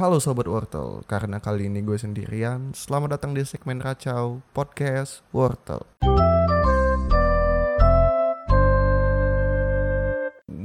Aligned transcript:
Halo 0.00 0.16
Sobat 0.16 0.48
Wortel, 0.48 1.04
karena 1.04 1.44
kali 1.44 1.68
ini 1.68 1.84
gue 1.84 2.00
sendirian, 2.00 2.72
selamat 2.72 3.20
datang 3.20 3.36
di 3.36 3.44
segmen 3.44 3.84
Racau 3.84 4.40
Podcast 4.56 5.20
Wortel. 5.28 5.84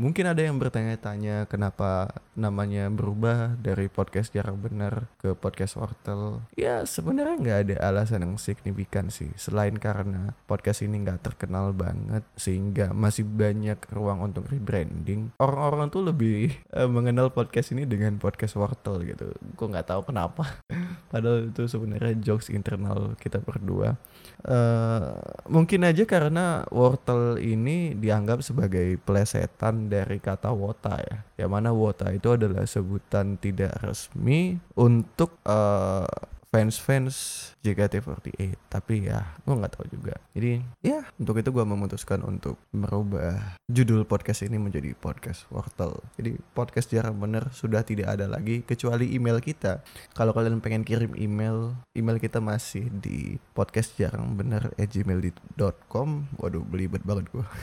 Mungkin 0.05 0.29
ada 0.29 0.37
yang 0.37 0.61
bertanya-tanya 0.61 1.49
kenapa 1.49 2.13
namanya 2.37 2.93
berubah 2.93 3.57
dari 3.57 3.89
podcast 3.89 4.29
jarang 4.29 4.61
benar 4.61 5.09
ke 5.17 5.33
podcast 5.33 5.81
wortel. 5.81 6.45
Ya 6.53 6.85
sebenarnya 6.85 7.41
nggak 7.41 7.59
ada 7.65 7.75
alasan 7.89 8.21
yang 8.21 8.37
signifikan 8.37 9.09
sih, 9.09 9.33
selain 9.33 9.73
karena 9.81 10.37
podcast 10.45 10.85
ini 10.85 11.01
nggak 11.01 11.25
terkenal 11.25 11.73
banget 11.73 12.21
sehingga 12.37 12.93
masih 12.93 13.25
banyak 13.25 13.81
ruang 13.89 14.21
untuk 14.21 14.45
rebranding. 14.45 15.33
Orang-orang 15.41 15.89
tuh 15.89 16.05
lebih 16.05 16.53
eh, 16.53 16.85
mengenal 16.85 17.33
podcast 17.33 17.73
ini 17.73 17.89
dengan 17.89 18.21
podcast 18.21 18.61
wortel 18.61 19.01
gitu. 19.09 19.33
Gue 19.57 19.67
nggak 19.73 19.89
tahu 19.89 20.13
kenapa. 20.13 20.61
Padahal 21.09 21.49
itu 21.49 21.65
sebenarnya 21.65 22.13
jokes 22.21 22.53
internal 22.53 23.17
kita 23.17 23.41
berdua. 23.41 23.97
Eh, 24.45 25.01
mungkin 25.49 25.81
aja 25.81 26.05
karena 26.05 26.61
wortel 26.69 27.41
ini 27.41 27.97
dianggap 27.97 28.45
sebagai 28.45 29.01
plesetan 29.01 29.94
dari 29.95 30.19
kata 30.19 30.51
wota 30.51 30.99
ya. 30.99 31.17
Yang 31.39 31.51
mana 31.55 31.71
wota 31.71 32.11
itu 32.11 32.35
adalah 32.35 32.67
sebutan 32.67 33.39
tidak 33.39 33.71
resmi 33.79 34.59
untuk 34.75 35.39
eh, 35.47 36.11
fans-fans 36.51 37.15
JKT48 37.65 38.69
tapi 38.69 39.09
ya 39.09 39.25
gue 39.41 39.55
nggak 39.57 39.73
tahu 39.73 39.85
juga. 39.89 40.13
Jadi 40.37 40.61
ya 40.85 41.01
untuk 41.17 41.41
itu 41.41 41.49
gue 41.49 41.65
memutuskan 41.65 42.21
untuk 42.21 42.61
merubah 42.69 43.57
judul 43.65 44.05
podcast 44.05 44.45
ini 44.45 44.61
menjadi 44.61 44.93
podcast 44.93 45.49
wortel. 45.49 45.97
Jadi 46.21 46.37
podcast 46.53 46.93
jarang 46.93 47.17
bener 47.17 47.49
sudah 47.49 47.81
tidak 47.81 48.13
ada 48.13 48.29
lagi 48.29 48.61
kecuali 48.61 49.17
email 49.17 49.41
kita. 49.41 49.81
Kalau 50.13 50.37
kalian 50.37 50.61
pengen 50.61 50.85
kirim 50.85 51.17
email 51.17 51.73
email 51.97 52.21
kita 52.21 52.37
masih 52.37 52.87
di 52.93 53.41
podcast 53.57 53.97
jarang 53.97 54.37
bener 54.37 54.69
gmail.com 54.77 56.09
waduh 56.37 56.61
belibet 56.61 57.01
banget 57.01 57.25
gue 57.33 57.45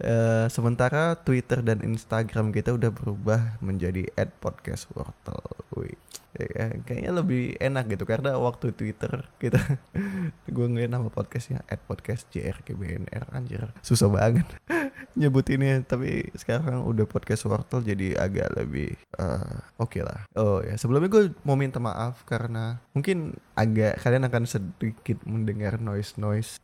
Eh, 0.00 0.46
sementara 0.48 1.12
Twitter 1.12 1.60
dan 1.60 1.84
Instagram 1.84 2.56
kita 2.56 2.72
udah 2.72 2.88
berubah 2.88 3.60
menjadi 3.60 4.08
@podcastwortel. 4.40 5.44
Wih. 5.76 5.92
Ya, 6.30 6.72
kayaknya 6.86 7.12
lebih 7.12 7.58
enak 7.58 7.90
gitu 7.90 8.06
karena 8.06 8.38
waktu 8.38 8.70
Twitter 8.72 9.09
kita 9.38 9.60
gue 10.54 10.66
ngeliat 10.66 10.90
nama 10.92 11.08
podcastnya 11.10 11.62
podcast 11.86 12.26
JRKBNR 12.30 13.34
anjir. 13.34 13.70
Susah 13.82 14.10
banget 14.10 14.46
nyebut 15.20 15.46
ini 15.50 15.82
tapi 15.82 16.30
sekarang 16.38 16.86
udah 16.86 17.06
podcast 17.06 17.46
wortel 17.50 17.82
jadi 17.82 18.18
agak 18.18 18.54
lebih 18.54 18.94
eh, 19.18 19.56
oke 19.80 20.00
lah. 20.02 20.26
Oh 20.38 20.62
ya 20.62 20.78
sebelumnya 20.78 21.10
gue 21.10 21.24
mau 21.42 21.58
minta 21.58 21.82
maaf 21.82 22.22
karena 22.26 22.78
mungkin 22.94 23.34
agak 23.58 24.00
kalian 24.00 24.26
akan 24.30 24.44
sedikit 24.46 25.18
mendengar 25.26 25.82
noise 25.82 26.14
noise 26.16 26.62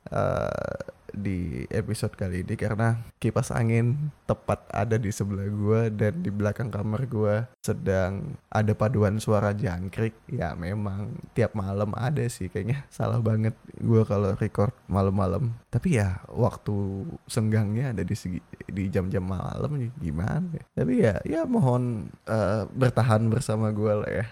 di 1.16 1.64
episode 1.72 2.12
kali 2.12 2.44
ini 2.44 2.54
karena 2.54 3.00
kipas 3.16 3.48
angin 3.48 4.12
tepat 4.28 4.68
ada 4.68 5.00
di 5.00 5.08
sebelah 5.08 5.48
gua 5.48 5.80
dan 5.88 6.20
di 6.20 6.28
belakang 6.28 6.68
kamar 6.68 7.08
gua 7.08 7.48
sedang 7.64 8.36
ada 8.52 8.76
paduan 8.76 9.16
suara 9.16 9.56
jangkrik. 9.56 10.12
Ya 10.28 10.52
memang 10.52 11.16
tiap 11.32 11.56
malam 11.56 11.96
ada 11.96 12.22
sih 12.28 12.52
kayaknya 12.52 12.84
salah 12.92 13.18
banget 13.24 13.56
gua 13.80 14.04
kalau 14.04 14.36
record 14.36 14.76
malam-malam. 14.86 15.56
Tapi 15.72 15.96
ya 15.96 16.20
waktu 16.28 17.08
senggangnya 17.26 17.96
ada 17.96 18.04
di 18.04 18.12
segi, 18.12 18.40
di 18.68 18.92
jam-jam 18.92 19.24
malam 19.24 19.72
nih 19.80 19.90
gimana 19.98 20.48
ya? 20.52 20.64
tapi 20.76 20.92
ya 21.00 21.14
ya 21.24 21.40
mohon 21.48 22.12
eh, 22.28 22.62
bertahan 22.76 23.32
bersama 23.32 23.72
gua 23.72 24.04
lah 24.04 24.10
ya. 24.12 24.26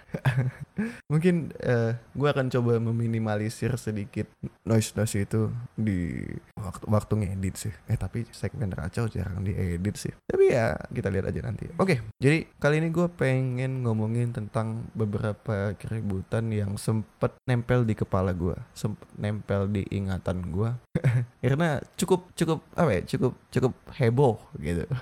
Mungkin 1.13 1.57
eh, 1.65 1.97
gua 2.13 2.37
akan 2.37 2.53
coba 2.53 2.77
meminimalisir 2.77 3.73
sedikit 3.81 4.29
noise 4.69 4.93
noise 4.93 5.17
itu 5.17 5.49
di 5.75 6.21
waktu 6.65 6.85
waktu 6.89 7.13
ngedit 7.21 7.55
sih. 7.61 7.75
Eh 7.87 8.01
tapi 8.01 8.25
segmen 8.33 8.73
racau 8.73 9.05
jarang 9.13 9.45
diedit 9.45 9.97
sih. 10.01 10.13
Tapi 10.25 10.51
ya 10.51 10.73
kita 10.89 11.13
lihat 11.13 11.29
aja 11.29 11.41
nanti. 11.45 11.69
Oke 11.77 12.01
jadi 12.19 12.49
kali 12.57 12.81
ini 12.81 12.89
gue 12.89 13.05
pengen 13.13 13.85
ngomongin 13.85 14.33
tentang 14.33 14.89
beberapa 14.97 15.77
keributan 15.77 16.49
yang 16.49 16.81
sempet 16.81 17.37
nempel 17.45 17.85
di 17.85 17.93
kepala 17.93 18.33
gue 18.33 18.57
sempet 18.73 19.05
nempel 19.21 19.69
di 19.69 19.85
ingatan 19.93 20.49
gue 20.49 20.71
karena 21.45 21.85
cukup 22.01 22.33
cukup 22.33 22.65
apa 22.73 22.91
ya 22.97 23.03
cukup 23.05 23.33
cukup 23.53 23.73
heboh 24.01 24.37
gitu. 24.59 24.85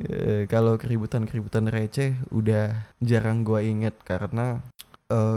Eh, 0.00 0.48
kalau 0.48 0.80
keributan-keributan 0.80 1.68
receh 1.68 2.16
udah 2.32 2.88
jarang 3.04 3.44
gue 3.44 3.60
inget 3.68 3.92
karena 4.00 4.64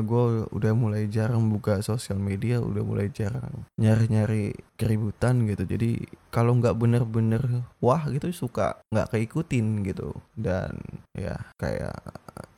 gue 0.05 0.47
udah 0.53 0.71
mulai 0.77 1.09
jarang 1.09 1.49
buka 1.49 1.81
sosial 1.81 2.21
media, 2.21 2.61
udah 2.61 2.83
mulai 2.85 3.09
jarang 3.09 3.65
nyari-nyari 3.81 4.53
keributan 4.83 5.47
gitu. 5.47 5.63
Jadi 5.63 6.03
kalau 6.27 6.59
nggak 6.59 6.75
bener-bener 6.75 7.63
wah 7.79 8.03
gitu 8.11 8.27
suka 8.35 8.83
nggak 8.91 9.15
keikutin 9.15 9.87
gitu. 9.87 10.11
Dan 10.35 10.83
ya 11.15 11.39
kayak 11.55 11.95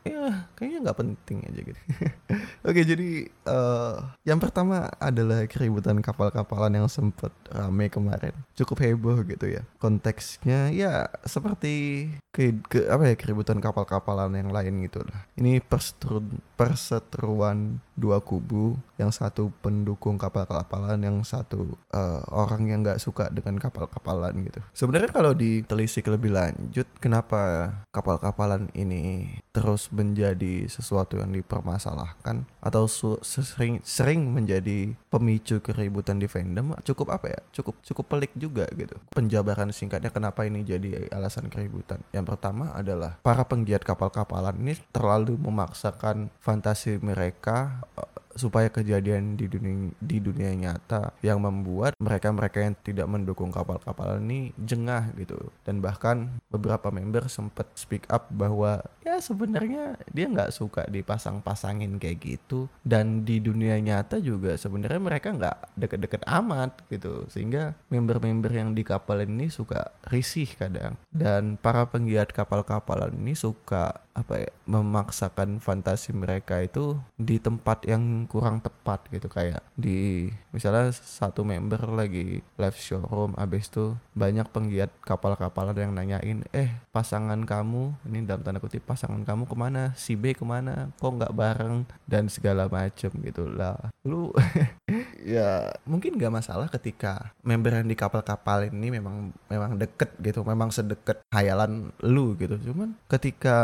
ya 0.06 0.50
kayaknya 0.54 0.80
nggak 0.86 1.00
penting 1.02 1.38
aja 1.50 1.62
gitu. 1.62 1.80
Oke 2.68 2.82
jadi 2.86 3.30
eh 3.30 3.96
yang 4.26 4.42
pertama 4.42 4.90
adalah 4.98 5.46
keributan 5.46 6.02
kapal-kapalan 6.02 6.78
yang 6.78 6.90
sempet 6.90 7.34
rame 7.50 7.90
kemarin. 7.90 8.34
Cukup 8.58 8.82
heboh 8.82 9.22
gitu 9.26 9.50
ya. 9.50 9.62
Konteksnya 9.82 10.70
ya 10.74 11.10
seperti 11.26 12.10
ke, 12.34 12.58
ke 12.66 12.90
apa 12.90 13.14
ya 13.14 13.16
keributan 13.18 13.58
kapal-kapalan 13.62 14.34
yang 14.38 14.50
lain 14.54 14.86
gitu 14.86 15.02
lah. 15.06 15.26
Ini 15.38 15.62
perseteru- 15.62 16.42
perseteruan 16.54 17.82
dua 17.96 18.20
kubu, 18.20 18.76
yang 19.00 19.10
satu 19.10 19.52
pendukung 19.64 20.20
kapal-kapalan, 20.20 21.00
yang 21.00 21.24
satu 21.24 21.80
eh, 21.96 22.22
orang 22.32 22.68
yang 22.68 22.80
nggak 22.84 23.02
suka 23.02 23.32
dengan 23.32 23.56
kapal-kapalan 23.60 24.36
gitu. 24.46 24.60
Sebenarnya 24.76 25.12
kalau 25.12 25.32
ditelisik 25.32 26.08
lebih 26.12 26.36
lanjut, 26.36 26.88
kenapa 27.00 27.72
kapal-kapalan 27.96 28.68
ini 28.76 29.40
terus 29.56 29.88
menjadi 29.96 30.68
sesuatu 30.68 31.16
yang 31.16 31.32
dipermasalahkan 31.32 32.44
atau 32.60 32.86
sering 33.24 33.80
sering 33.88 34.36
menjadi 34.36 34.92
pemicu 35.16 35.64
keributan 35.64 36.20
di 36.20 36.28
fandom 36.28 36.76
cukup 36.84 37.16
apa 37.16 37.32
ya? 37.32 37.40
Cukup 37.56 37.80
cukup 37.80 38.06
pelik 38.12 38.32
juga 38.36 38.68
gitu. 38.76 39.00
Penjabaran 39.16 39.72
singkatnya 39.72 40.12
kenapa 40.12 40.44
ini 40.44 40.68
jadi 40.68 41.08
alasan 41.08 41.48
keributan? 41.48 42.04
Yang 42.12 42.36
pertama 42.36 42.76
adalah 42.76 43.16
para 43.24 43.48
penggiat 43.48 43.88
kapal-kapalan 43.88 44.60
ini 44.60 44.76
terlalu 44.92 45.40
memaksakan 45.40 46.28
fantasi 46.44 47.00
mereka 47.00 47.80
eh, 47.96 48.25
supaya 48.36 48.68
kejadian 48.68 49.40
di 49.40 49.48
dunia 49.48 49.96
di 50.04 50.20
dunia 50.20 50.52
nyata 50.54 51.16
yang 51.24 51.40
membuat 51.40 51.96
mereka-mereka 51.98 52.60
yang 52.62 52.76
tidak 52.84 53.08
mendukung 53.08 53.50
kapal-kapal 53.50 54.20
ini 54.20 54.52
jengah 54.60 55.16
gitu. 55.16 55.40
Dan 55.64 55.80
bahkan 55.80 56.38
beberapa 56.52 56.92
member 56.92 57.32
sempat 57.32 57.72
speak 57.80 58.06
up 58.12 58.28
bahwa 58.30 58.84
ya 59.02 59.18
sebenarnya 59.24 59.96
dia 60.12 60.28
nggak 60.28 60.52
suka 60.52 60.84
dipasang-pasangin 60.92 61.96
kayak 61.96 62.20
gitu. 62.22 62.68
Dan 62.84 63.24
di 63.24 63.40
dunia 63.40 63.80
nyata 63.80 64.20
juga 64.20 64.60
sebenarnya 64.60 65.02
mereka 65.02 65.32
nggak 65.32 65.80
deket-deket 65.80 66.22
amat 66.28 66.84
gitu. 66.92 67.26
Sehingga 67.32 67.74
member-member 67.88 68.52
yang 68.52 68.76
di 68.76 68.84
kapal 68.84 69.24
ini 69.24 69.48
suka 69.48 69.96
risih 70.12 70.52
kadang. 70.60 71.00
Dan 71.08 71.56
para 71.56 71.88
penggiat 71.88 72.36
kapal-kapalan 72.36 73.16
ini 73.16 73.34
suka 73.34 74.06
apa 74.16 74.48
ya 74.48 74.52
memaksakan 74.64 75.60
fantasi 75.60 76.16
mereka 76.16 76.64
itu 76.64 76.96
di 77.20 77.36
tempat 77.36 77.84
yang 77.84 78.25
kurang 78.28 78.62
tepat 78.62 79.06
gitu. 79.10 79.28
Kayak 79.32 79.64
di 79.74 80.30
misalnya 80.54 80.92
satu 80.94 81.46
member 81.46 81.82
lagi 81.92 82.42
live 82.60 82.80
showroom 82.80 83.34
abis 83.36 83.70
itu 83.70 83.96
banyak 84.14 84.48
penggiat 84.50 84.92
kapal-kapalan 85.04 85.76
yang 85.76 85.92
nanyain 85.92 86.46
eh 86.54 86.70
pasangan 86.94 87.40
kamu 87.44 87.96
ini 88.08 88.24
dalam 88.24 88.42
tanda 88.46 88.60
kutip 88.62 88.86
pasangan 88.86 89.22
kamu 89.24 89.50
ke 89.50 89.56
mana? 89.56 89.92
Si 89.98 90.14
B 90.16 90.34
ke 90.34 90.44
mana? 90.48 90.90
Kok 90.98 91.12
nggak 91.22 91.36
bareng? 91.36 91.88
Dan 92.06 92.28
segala 92.30 92.70
macem 92.70 93.12
gitu 93.22 93.50
lah. 93.50 93.78
Lu 94.06 94.32
ya 95.26 95.74
mungkin 95.90 96.18
nggak 96.20 96.34
masalah 96.34 96.70
ketika 96.70 97.34
member 97.42 97.82
yang 97.82 97.88
di 97.90 97.98
kapal-kapal 97.98 98.70
ini 98.70 98.94
memang 98.94 99.34
memang 99.50 99.78
deket 99.80 100.14
gitu 100.22 100.46
memang 100.46 100.70
sedekat 100.70 101.22
hayalan 101.34 101.90
lu 102.06 102.38
gitu. 102.38 102.58
Cuman 102.72 102.94
ketika 103.10 103.58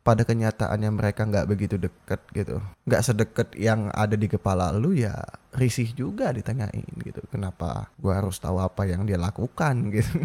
pada 0.00 0.22
kenyataannya 0.26 0.90
mereka 0.90 1.26
nggak 1.26 1.48
begitu 1.50 1.76
deket 1.76 2.20
gitu 2.34 2.60
nggak 2.90 3.04
sedekat 3.06 3.48
yang 3.54 3.86
ada 4.06 4.16
di 4.16 4.28
kepala 4.30 4.72
lu 4.72 4.96
ya 4.96 5.16
risih 5.50 5.90
juga 5.92 6.30
ditanyain 6.30 6.86
gitu. 7.02 7.20
Kenapa 7.26 7.90
gua 7.98 8.22
harus 8.22 8.38
tahu 8.38 8.62
apa 8.62 8.86
yang 8.86 9.02
dia 9.02 9.18
lakukan 9.18 9.74
gitu? 9.94 10.22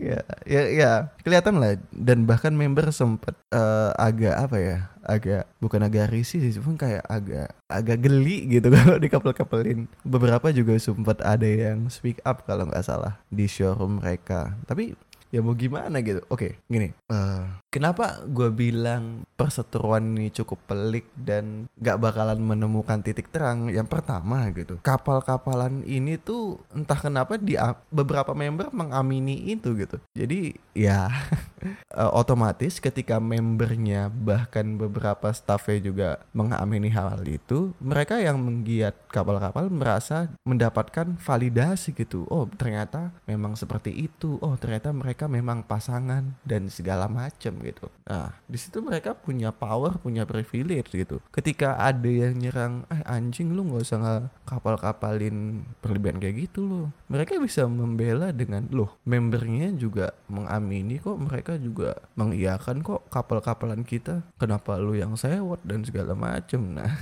Ya 0.00 0.24
ya 0.48 0.62
ya 0.72 0.90
kelihatan 1.20 1.60
lah. 1.60 1.76
Dan 1.92 2.24
bahkan 2.24 2.56
member 2.56 2.88
sempet 2.90 3.36
eh, 3.52 3.90
agak 3.94 4.36
apa 4.48 4.56
ya 4.56 4.78
agak 5.06 5.46
bukan 5.62 5.86
agak 5.86 6.10
risih 6.10 6.42
sih 6.42 6.58
cuma 6.58 6.74
kayak 6.74 7.06
agak 7.06 7.54
agak 7.70 8.02
geli 8.02 8.50
gitu 8.58 8.66
kalau 8.74 8.98
di 8.98 9.06
kapal-kapalin 9.06 9.86
beberapa 10.02 10.50
juga 10.50 10.74
sempat 10.82 11.22
ada 11.22 11.46
yang 11.46 11.86
speak 11.86 12.18
up 12.26 12.42
kalau 12.42 12.66
nggak 12.66 12.82
salah 12.82 13.22
di 13.30 13.46
showroom 13.46 14.02
mereka. 14.02 14.58
Tapi 14.66 14.98
ya 15.30 15.44
mau 15.44 15.54
gimana 15.54 16.00
gitu. 16.00 16.24
Oke 16.32 16.58
gini. 16.66 16.90
Eh, 17.12 17.44
kenapa 17.68 18.24
gue 18.24 18.48
bilang 18.48 19.28
perseteruan 19.36 20.16
ini 20.16 20.32
cukup 20.32 20.58
pelik 20.64 21.06
dan 21.14 21.68
gak 21.76 22.00
bakalan 22.00 22.40
menemukan 22.40 23.04
titik 23.04 23.28
terang? 23.28 23.68
Yang 23.68 23.88
pertama 23.92 24.48
gitu 24.50 24.78
kapal-kapalan 24.86 25.82
ini 25.82 26.14
tuh 26.14 26.62
entah 26.70 26.94
kenapa 26.94 27.34
di 27.34 27.58
beberapa 27.90 28.32
member 28.38 28.70
mengamini 28.70 29.50
itu 29.50 29.74
gitu. 29.74 29.98
Jadi 30.14 30.54
ya 30.78 31.10
uh, 31.92 32.12
otomatis 32.14 32.78
ketika 32.78 33.18
membernya 33.18 34.08
bahkan 34.12 34.78
beberapa 34.78 35.32
staffnya 35.34 35.78
juga 35.82 36.08
mengamini 36.30 36.92
hal 36.92 37.18
itu 37.26 37.74
mereka 37.82 38.20
yang 38.20 38.38
menggiat 38.38 38.94
kapal-kapal 39.10 39.66
merasa 39.72 40.30
mendapatkan 40.46 41.18
validasi 41.18 41.96
gitu. 41.96 42.28
Oh 42.30 42.46
ternyata 42.46 43.10
memang 43.26 43.58
seperti 43.58 43.90
itu. 43.92 44.38
Oh 44.44 44.54
ternyata 44.54 44.92
mereka 44.92 45.26
memang 45.26 45.64
pasangan 45.64 46.36
dan 46.46 46.68
segala 46.70 47.10
macam 47.10 47.56
gitu. 47.64 47.86
Nah 48.06 48.36
di 48.46 48.58
situ 48.60 48.78
mereka 48.84 49.16
punya 49.16 49.50
power 49.50 49.98
punya 49.98 50.28
privilege 50.28 50.92
gitu. 50.92 51.18
Ketika 51.32 51.80
ada 51.80 52.08
yang 52.08 52.38
nyerang 52.38 52.84
eh 52.92 53.02
anjing 53.08 53.56
lu 53.56 53.66
nggak 53.66 53.82
usah 53.82 54.28
kapal-kapalin 54.46 55.64
berlebihan 55.80 56.20
kayak 56.22 56.48
gitu 56.48 56.68
loh. 56.68 56.86
Mereka 57.08 57.40
bisa 57.40 57.64
membela 57.66 58.30
dengan 58.30 58.68
loh 58.70 58.98
membernya 59.08 59.72
juga 59.74 60.12
mengamini 60.28 60.98
kok 61.00 61.16
mereka 61.16 61.55
juga 61.56 61.96
mengiyakan 62.14 62.80
kok 62.80 63.08
kapal-kapalan 63.08 63.82
kita 63.82 64.22
kenapa 64.36 64.76
lu 64.78 64.96
yang 64.96 65.16
sewot 65.18 65.60
dan 65.64 65.82
segala 65.82 66.12
macem. 66.16 66.60
Nah 66.76 66.92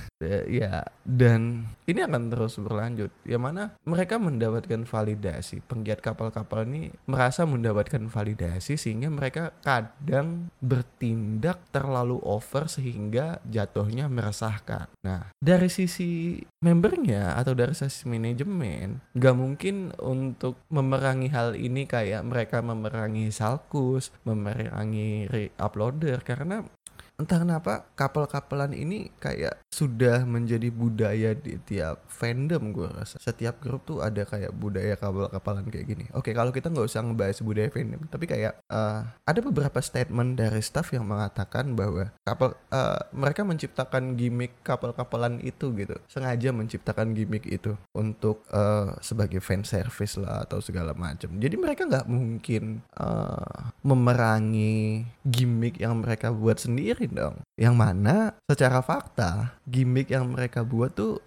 ya 0.48 0.86
dan 1.04 1.68
ini 1.84 2.00
akan 2.00 2.32
terus 2.32 2.56
berlanjut. 2.56 3.12
Ya 3.28 3.36
mana 3.36 3.76
mereka 3.84 4.16
mendapatkan 4.16 4.88
validasi. 4.88 5.60
Penggiat 5.64 6.00
kapal-kapal 6.00 6.64
ini 6.64 6.92
merasa 7.04 7.44
mendapatkan 7.44 8.00
validasi 8.08 8.80
sehingga 8.80 9.12
mereka 9.12 9.52
kadang 9.60 10.48
bertindak 10.64 11.60
terlalu 11.68 12.20
over 12.24 12.66
sehingga 12.68 13.40
jatuhnya 13.48 14.08
meresahkan. 14.08 14.88
Nah 15.04 15.28
dari 15.36 15.68
sisi 15.68 16.40
membernya 16.64 17.36
atau 17.36 17.52
dari 17.52 17.76
sisi 17.76 18.08
manajemen 18.08 19.04
gak 19.12 19.36
mungkin 19.36 19.92
untuk 20.00 20.56
memerangi 20.72 21.28
hal 21.28 21.52
ini 21.52 21.84
kayak 21.84 22.24
mereka 22.24 22.64
memerangi 22.64 23.28
Salkus 23.28 24.08
memerangi 24.24 25.28
re-uploader. 25.28 26.24
Karena 26.24 26.64
entah 27.14 27.38
kenapa 27.38 27.86
kapal-kapalan 27.94 28.74
ini 28.74 29.14
kayak 29.22 29.62
sudah 29.70 30.26
menjadi 30.26 30.66
budaya 30.74 31.30
di 31.34 31.58
tiap 31.62 32.02
fandom 32.10 32.74
gue 32.74 32.90
rasa. 32.90 33.22
Setiap 33.22 33.62
grup 33.62 33.86
tuh 33.86 34.02
ada 34.02 34.26
kayak 34.26 34.50
budaya 34.50 34.98
kapal-kapalan 34.98 35.66
kayak 35.70 35.86
gini. 35.86 36.04
Oke 36.10 36.34
kalau 36.34 36.50
kita 36.50 36.74
nggak 36.74 36.86
usah 36.90 37.06
ngebahas 37.06 37.38
budaya 37.46 37.70
fandom 37.70 38.02
tapi 38.10 38.26
kayak 38.26 38.58
uh, 38.66 39.06
ada 39.22 39.40
beberapa 39.42 39.78
statement 39.78 40.38
dari 40.42 40.58
staff 40.58 40.90
yang 40.90 41.06
mengatakan 41.06 41.78
bahwa 41.78 42.10
kapal 42.26 42.58
uh, 42.74 42.98
mereka 43.14 43.46
menciptakan 43.46 44.18
gimmick 44.18 44.58
kapal-kapalan 44.66 45.38
itu 45.46 45.70
gitu. 45.78 45.94
Sengaja 46.10 46.50
menciptakan 46.50 47.14
gimmick 47.14 47.46
itu 47.46 47.78
untuk 47.94 48.42
uh, 48.50 48.98
sebagai 48.98 49.38
fan 49.38 49.62
service 49.62 50.18
lah 50.18 50.42
atau 50.42 50.58
segala 50.58 50.90
macam. 50.98 51.30
Jadi 51.38 51.54
mereka 51.54 51.86
nggak 51.86 52.10
mungkin 52.10 52.82
uh, 52.98 53.70
memerangi 53.86 55.06
gimmick 55.22 55.78
yang 55.78 56.02
mereka 56.02 56.34
buat 56.34 56.58
sendiri 56.58 57.03
dong. 57.10 57.42
Yang 57.58 57.74
mana 57.74 58.14
secara 58.48 58.80
fakta 58.80 59.60
gimmick 59.64 60.12
yang 60.12 60.32
mereka 60.32 60.62
buat 60.62 60.92
tuh 60.94 61.20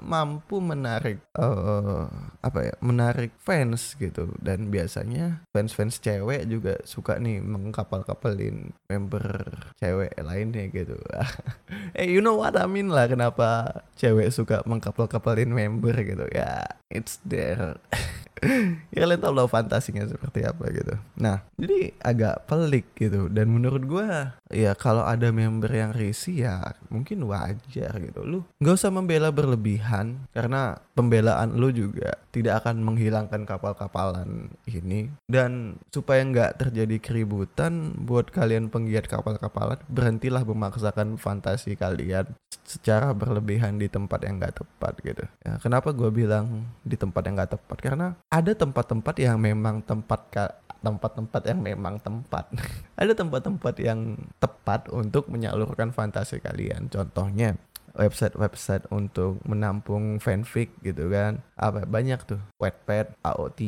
mampu 0.00 0.62
menarik 0.62 1.20
uh, 1.36 2.06
apa 2.40 2.58
ya 2.72 2.74
menarik 2.80 3.34
fans 3.42 3.98
gitu 3.98 4.32
dan 4.38 4.70
biasanya 4.70 5.42
fans-fans 5.50 5.98
cewek 5.98 6.46
juga 6.46 6.78
suka 6.86 7.18
nih 7.18 7.42
mengkapal-kapalin 7.42 8.72
member 8.86 9.24
cewek 9.80 10.14
lainnya 10.20 10.68
gitu. 10.70 10.96
eh 11.98 12.06
you 12.06 12.22
know 12.22 12.38
what 12.38 12.56
I 12.56 12.64
mean 12.70 12.92
lah 12.92 13.10
kenapa 13.10 13.82
cewek 13.98 14.30
suka 14.32 14.62
mengkapal-kapalin 14.64 15.50
member 15.50 15.94
gitu 16.00 16.26
ya 16.32 16.64
it's 16.90 17.18
there. 17.26 17.76
ya 18.92 19.04
kalian 19.04 19.20
tau 19.22 19.32
lah 19.32 19.48
fantasinya 19.48 20.04
seperti 20.04 20.44
apa 20.44 20.68
gitu. 20.72 20.94
Nah, 21.16 21.40
jadi 21.56 21.96
agak 22.04 22.44
pelik 22.44 22.86
gitu. 22.96 23.32
Dan 23.32 23.52
menurut 23.52 23.82
gue, 23.88 24.08
ya 24.52 24.72
kalau 24.76 25.04
ada 25.04 25.32
member 25.32 25.72
yang 25.72 25.96
risih 25.96 26.46
ya 26.48 26.76
mungkin 26.92 27.24
wajar 27.24 27.92
gitu. 27.96 28.20
Lu 28.22 28.44
nggak 28.60 28.76
usah 28.76 28.92
membela 28.92 29.32
berlebihan 29.32 30.28
karena 30.36 30.80
pembelaan 30.92 31.56
lu 31.56 31.72
juga 31.72 32.16
tidak 32.32 32.64
akan 32.64 32.84
menghilangkan 32.84 33.48
kapal-kapalan 33.48 34.52
ini. 34.68 35.08
Dan 35.24 35.80
supaya 35.88 36.20
nggak 36.20 36.60
terjadi 36.60 36.96
keributan 37.00 37.96
buat 38.04 38.28
kalian 38.28 38.68
penggiat 38.68 39.08
kapal-kapalan, 39.08 39.80
berhentilah 39.88 40.44
memaksakan 40.44 41.16
fantasi 41.16 41.76
kalian 41.80 42.28
secara 42.66 43.14
berlebihan 43.14 43.78
di 43.78 43.86
tempat 43.86 44.26
yang 44.26 44.42
nggak 44.42 44.58
tepat 44.58 44.94
gitu. 45.00 45.24
Ya, 45.46 45.56
kenapa 45.62 45.94
gue 45.94 46.10
bilang 46.10 46.66
di 46.82 46.98
tempat 46.98 47.22
yang 47.24 47.38
nggak 47.38 47.56
tepat? 47.56 47.78
Karena 47.78 48.18
ada 48.30 48.52
tempat-tempat 48.52 49.14
yang 49.22 49.38
memang 49.38 49.82
tempat 49.86 50.26
tempat-tempat 50.82 51.42
yang 51.50 51.60
memang 51.62 51.98
tempat. 51.98 52.46
ada 53.00 53.12
tempat-tempat 53.14 53.74
yang 53.82 54.14
tepat 54.38 54.86
untuk 54.92 55.26
menyalurkan 55.26 55.90
fantasi 55.90 56.38
kalian. 56.38 56.86
Contohnya 56.86 57.58
website-website 57.96 58.84
untuk 58.92 59.40
menampung 59.48 60.20
fanfic 60.20 60.70
gitu 60.84 61.08
kan. 61.08 61.40
Apa 61.56 61.88
banyak 61.88 62.20
tuh. 62.28 62.40
Wattpad, 62.60 63.16
AO3, 63.24 63.64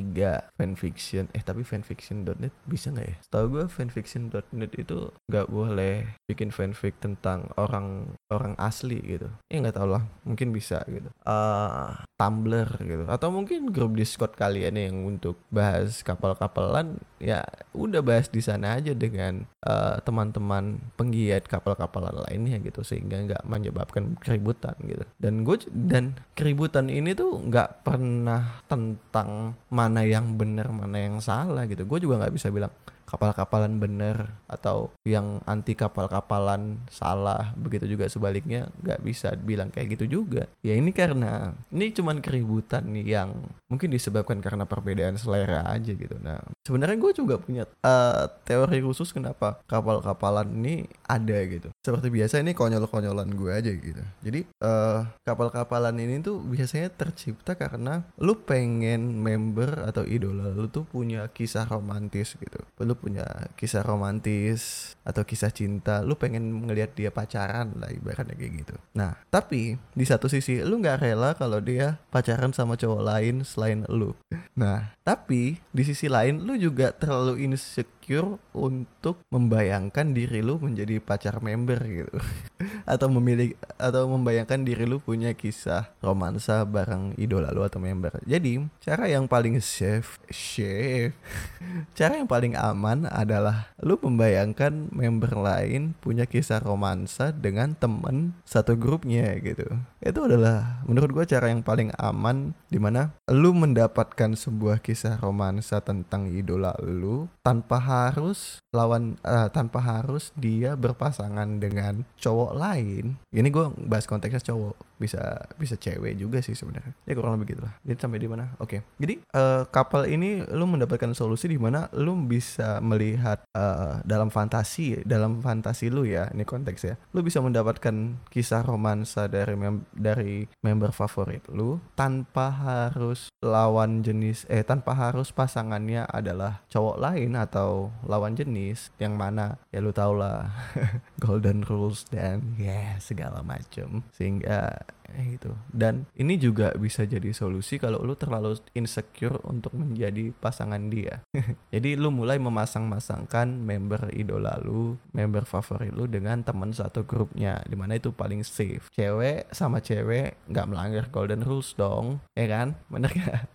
fanfiction. 0.54 1.32
Eh 1.32 1.40
tapi 1.40 1.64
fanfiction.net 1.64 2.52
bisa 2.68 2.92
nggak 2.92 3.06
ya? 3.08 3.16
Setahu 3.24 3.44
gue 3.56 3.64
fanfiction.net 3.66 4.72
itu 4.76 5.08
nggak 5.32 5.48
boleh 5.48 6.04
bikin 6.28 6.52
fanfic 6.52 7.00
tentang 7.00 7.48
orang 7.56 8.12
orang 8.28 8.52
asli 8.60 9.00
gitu. 9.00 9.32
Ya 9.48 9.64
nggak 9.64 9.80
tau 9.80 9.88
lah. 9.88 10.04
Mungkin 10.28 10.52
bisa 10.52 10.84
gitu. 10.86 11.08
Uh, 11.24 11.96
Tumblr 12.20 12.68
gitu. 12.84 13.04
Atau 13.08 13.32
mungkin 13.32 13.72
grup 13.72 13.96
Discord 13.96 14.36
kalian 14.36 14.76
yang 14.76 14.96
untuk 15.08 15.40
bahas 15.48 16.04
kapal-kapalan 16.04 17.00
ya 17.18 17.42
udah 17.72 18.04
bahas 18.04 18.28
di 18.28 18.44
sana 18.44 18.76
aja 18.78 18.92
dengan 18.92 19.48
uh, 19.64 19.96
teman-teman 20.04 20.78
penggiat 21.00 21.48
kapal-kapalan 21.48 22.28
lainnya 22.28 22.60
gitu. 22.60 22.84
Sehingga 22.84 23.24
nggak 23.24 23.42
menyebabkan 23.48 24.17
keributan 24.20 24.74
gitu. 24.84 25.04
Dan 25.18 25.42
gue 25.46 25.56
dan 25.70 26.18
keributan 26.34 26.90
ini 26.90 27.14
tuh 27.16 27.38
nggak 27.38 27.86
pernah 27.86 28.62
tentang 28.66 29.54
mana 29.72 30.02
yang 30.04 30.36
benar 30.36 30.68
mana 30.70 30.98
yang 30.98 31.22
salah 31.22 31.64
gitu. 31.66 31.86
Gue 31.88 31.98
juga 32.02 32.22
nggak 32.22 32.34
bisa 32.34 32.50
bilang 32.52 32.70
kapal-kapalan 33.08 33.80
bener 33.80 34.36
atau 34.44 34.92
yang 35.08 35.40
anti 35.48 35.72
kapal-kapalan 35.72 36.76
salah 36.92 37.56
begitu 37.56 37.88
juga 37.88 38.04
sebaliknya 38.04 38.68
nggak 38.84 39.00
bisa 39.00 39.32
bilang 39.40 39.72
kayak 39.72 39.96
gitu 39.96 40.20
juga. 40.20 40.44
Ya 40.60 40.76
ini 40.76 40.92
karena 40.92 41.56
ini 41.72 41.88
cuman 41.96 42.20
keributan 42.20 42.92
yang 42.92 43.32
mungkin 43.72 43.88
disebabkan 43.88 44.44
karena 44.44 44.68
perbedaan 44.68 45.16
selera 45.16 45.64
aja 45.64 45.96
gitu. 45.96 46.20
Nah 46.20 46.44
sebenarnya 46.68 47.00
gue 47.00 47.12
juga 47.16 47.40
punya 47.40 47.64
uh, 47.80 48.28
teori 48.44 48.84
khusus 48.84 49.08
kenapa 49.16 49.64
kapal-kapalan 49.64 50.52
ini 50.60 50.84
ada 51.08 51.40
gitu. 51.48 51.72
Seperti 51.80 52.12
biasa 52.12 52.44
ini 52.44 52.52
konyol-konyolan 52.52 53.32
gue 53.32 53.48
aja 53.48 53.72
gitu. 53.72 54.04
Jadi 54.20 54.44
uh, 54.60 55.08
kapal-kapalan 55.24 55.96
ini 55.96 56.20
tuh 56.20 56.36
biasanya 56.44 56.92
tercipta 56.92 57.56
karena 57.56 58.04
lu 58.20 58.36
pengen 58.44 59.16
member 59.16 59.88
atau 59.88 60.04
idola 60.04 60.52
lu 60.52 60.68
tuh 60.68 60.84
punya 60.84 61.24
kisah 61.32 61.64
romantis 61.64 62.36
gitu. 62.36 62.60
Lu 62.84 62.92
punya 62.92 63.24
kisah 63.56 63.80
romantis 63.80 64.92
atau 65.08 65.24
kisah 65.24 65.48
cinta 65.48 66.04
lu 66.04 66.20
pengen 66.20 66.68
ngelihat 66.68 66.92
dia 66.92 67.08
pacaran 67.08 67.72
lah 67.80 67.88
ibaratnya 67.88 68.36
kayak 68.36 68.52
gitu. 68.60 68.76
Nah 68.92 69.16
tapi 69.32 69.80
di 69.96 70.04
satu 70.04 70.28
sisi 70.28 70.60
lu 70.60 70.84
nggak 70.84 71.00
rela 71.00 71.32
kalau 71.32 71.64
dia 71.64 71.96
pacaran 72.12 72.52
sama 72.52 72.76
cowok 72.76 73.00
lain 73.00 73.40
selain 73.48 73.88
lu. 73.88 74.12
Nah 74.52 74.97
tapi 75.08 75.56
di 75.72 75.82
sisi 75.88 76.04
lain 76.04 76.44
lu 76.44 76.52
juga 76.60 76.92
terlalu 76.92 77.48
insecure 77.48 77.97
insecure 78.08 78.40
untuk 78.56 79.20
membayangkan 79.28 80.16
diri 80.16 80.40
lu 80.40 80.56
menjadi 80.56 80.96
pacar 80.96 81.44
member 81.44 81.76
gitu. 81.84 82.16
Atau 82.88 83.12
memilih 83.12 83.52
atau 83.76 84.08
membayangkan 84.08 84.64
diri 84.64 84.88
lu 84.88 84.96
punya 84.98 85.36
kisah 85.36 85.92
romansa 86.00 86.64
bareng 86.64 87.14
idola 87.20 87.52
lu 87.52 87.62
atau 87.62 87.78
member. 87.78 88.16
Jadi 88.24 88.64
cara 88.80 89.06
yang 89.06 89.28
paling 89.28 89.60
safe 89.60 90.18
safe 90.32 91.12
cara 91.98 92.18
yang 92.18 92.26
paling 92.26 92.56
aman 92.56 93.06
adalah 93.12 93.70
lu 93.78 94.00
membayangkan 94.00 94.88
member 94.90 95.36
lain 95.36 95.94
punya 96.00 96.24
kisah 96.24 96.58
romansa 96.64 97.30
dengan 97.30 97.76
temen 97.76 98.32
satu 98.48 98.74
grupnya 98.74 99.36
gitu. 99.38 99.68
Itu 100.00 100.26
adalah 100.26 100.82
menurut 100.88 101.12
gue 101.12 101.24
cara 101.28 101.52
yang 101.52 101.60
paling 101.60 101.92
aman 102.00 102.56
di 102.72 102.80
mana 102.80 103.12
lu 103.28 103.52
mendapatkan 103.52 104.32
sebuah 104.32 104.80
kisah 104.80 105.20
romansa 105.20 105.84
tentang 105.84 106.26
idola 106.32 106.74
lu 106.82 107.28
tanpa 107.44 107.78
harus 108.06 108.62
lawan 108.70 109.16
uh, 109.24 109.48
tanpa 109.50 109.80
harus 109.80 110.30
dia 110.36 110.76
berpasangan 110.78 111.58
dengan 111.58 112.04
cowok 112.20 112.52
lain. 112.54 113.16
Ini 113.32 113.48
gue 113.50 113.72
bahas 113.88 114.06
konteksnya 114.06 114.54
cowok 114.54 114.76
bisa 114.98 115.46
bisa 115.56 115.78
cewek 115.78 116.18
juga 116.18 116.38
sih 116.44 116.54
sebenarnya. 116.54 116.92
Ya 117.08 117.14
kurang 117.18 117.38
lebih 117.38 117.56
gitu 117.56 117.62
lah 117.64 117.74
jadi 117.86 117.98
sampai 117.98 118.20
di 118.20 118.28
mana? 118.28 118.52
Oke. 118.60 118.84
Jadi 119.00 119.22
uh, 119.32 119.64
kapal 119.70 120.10
ini 120.10 120.44
lu 120.52 120.68
mendapatkan 120.68 121.14
solusi 121.16 121.48
di 121.48 121.56
mana 121.56 121.88
lu 121.96 122.14
bisa 122.28 122.82
melihat 122.84 123.40
uh, 123.56 124.02
dalam 124.04 124.28
fantasi 124.28 125.02
dalam 125.06 125.40
fantasi 125.40 125.88
lu 125.88 126.04
ya 126.04 126.28
ini 126.34 126.44
konteks 126.44 126.80
ya. 126.84 126.94
Lu 127.16 127.24
bisa 127.24 127.40
mendapatkan 127.40 128.20
kisah 128.28 128.62
romansa 128.66 129.30
dari 129.30 129.54
mem 129.56 129.86
dari 129.94 130.44
member 130.60 130.92
favorit 130.92 131.40
lu 131.48 131.80
tanpa 131.96 132.52
harus 132.52 133.30
lawan 133.40 134.02
jenis 134.02 134.44
eh 134.50 134.66
tanpa 134.66 134.92
harus 134.92 135.30
pasangannya 135.30 136.04
adalah 136.10 136.60
cowok 136.68 136.96
lain 136.98 137.38
atau 137.38 137.87
lawan 138.06 138.34
jenis 138.38 138.90
yang 138.98 139.14
mana 139.18 139.58
ya 139.72 139.82
lu 139.82 139.94
tau 139.94 140.14
lah. 140.14 140.50
Golden 141.24 141.64
rules 141.66 142.06
dan 142.08 142.56
ya 142.60 142.72
yeah, 142.72 142.90
segala 143.00 143.40
macem. 143.42 144.06
Sehingga 144.14 144.86
eh, 145.14 145.36
itu 145.38 145.52
dan 145.72 146.08
ini 146.16 146.36
juga 146.36 146.74
bisa 146.76 147.04
jadi 147.04 147.30
solusi 147.32 147.80
kalau 147.80 148.02
lu 148.02 148.18
terlalu 148.18 148.58
insecure 148.74 149.38
untuk 149.46 149.72
menjadi 149.76 150.30
pasangan 150.36 150.80
dia. 150.90 151.20
Jadi 151.74 151.94
lu 151.94 152.08
mulai 152.10 152.40
memasang-masangkan 152.40 153.46
member 153.48 154.10
idola 154.16 154.56
lu 154.60 154.96
member 155.12 155.44
favorit 155.44 155.92
lu 155.92 156.08
dengan 156.08 156.40
teman 156.40 156.72
satu 156.72 157.04
grupnya 157.04 157.60
di 157.68 157.76
mana 157.76 158.00
itu 158.00 158.10
paling 158.10 158.42
safe. 158.42 158.88
Cewek 158.94 159.50
sama 159.52 159.84
cewek 159.84 160.48
nggak 160.48 160.68
melanggar 160.68 161.04
golden 161.12 161.44
rules 161.44 161.76
dong 161.76 162.18
ya 162.34 162.46
kan? 162.48 162.74
Bener 162.92 163.12
gak 163.12 163.48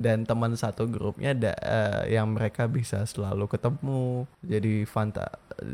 dan 0.00 0.24
teman 0.24 0.54
satu 0.54 0.86
grupnya 0.86 1.34
da, 1.36 1.52
uh, 1.60 2.02
yang 2.06 2.32
mereka 2.32 2.64
bisa 2.70 3.02
selalu 3.04 3.50
ketemu 3.50 4.24
jadi 4.40 4.84
fanta 4.86 5.28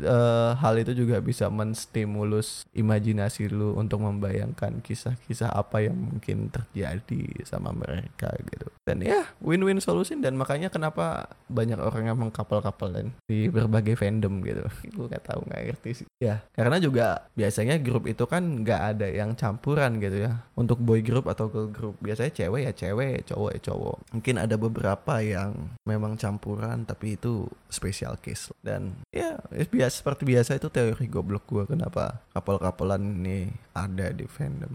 uh, 0.05 0.53
hal 0.59 0.77
itu 0.77 0.93
juga 0.93 1.17
bisa 1.23 1.49
menstimulus 1.49 2.67
imajinasi 2.77 3.49
lu 3.49 3.73
untuk 3.79 4.03
membayangkan 4.03 4.83
kisah 4.85 5.07
kisah-kisah 5.07 5.51
apa 5.55 5.87
yang 5.87 5.95
mungkin 5.95 6.51
terjadi 6.51 7.23
sama 7.47 7.71
mereka 7.71 8.33
gitu. 8.51 8.67
Dan 8.83 9.03
ya 9.03 9.23
win-win 9.39 9.79
solution 9.79 10.19
dan 10.19 10.35
makanya 10.35 10.67
kenapa 10.67 11.31
banyak 11.47 11.79
orang 11.79 12.11
yang 12.11 12.17
mengkapal-kapalan 12.19 13.15
di 13.27 13.47
berbagai 13.47 13.95
fandom 13.95 14.43
gitu. 14.43 14.63
Gue 14.95 15.07
gak 15.07 15.31
tahu 15.31 15.47
nggak 15.47 15.63
ngerti 15.71 16.03
sih. 16.03 16.07
Ya 16.19 16.43
karena 16.55 16.81
juga 16.81 17.27
biasanya 17.37 17.79
grup 17.79 18.07
itu 18.09 18.23
kan 18.27 18.63
nggak 18.63 18.81
ada 18.95 19.07
yang 19.07 19.37
campuran 19.37 19.99
gitu 20.03 20.27
ya. 20.27 20.43
Untuk 20.57 20.81
boy 20.81 20.99
group 20.99 21.29
atau 21.31 21.47
girl 21.47 21.69
group 21.71 21.95
biasanya 22.03 22.33
cewek 22.33 22.61
ya 22.67 22.73
cewek 22.73 23.27
cowok 23.27 23.51
ya 23.55 23.59
cowok. 23.71 23.97
Mungkin 24.17 24.35
ada 24.41 24.55
beberapa 24.59 25.13
yang 25.23 25.75
memang 25.87 26.19
campuran 26.19 26.83
tapi 26.83 27.15
itu 27.15 27.47
special 27.69 28.19
case. 28.19 28.51
Dan 28.59 28.99
ya 29.13 29.39
biasa 29.77 30.01
seperti 30.01 30.23
biasa 30.25 30.57
itu 30.57 30.67
teori 30.73 31.05
goblok 31.05 31.45
gue 31.45 31.63
kenapa 31.69 32.25
kapal-kapalan 32.33 33.01
ini 33.21 33.53
ada 33.77 34.09
di 34.09 34.25
fandom 34.25 34.73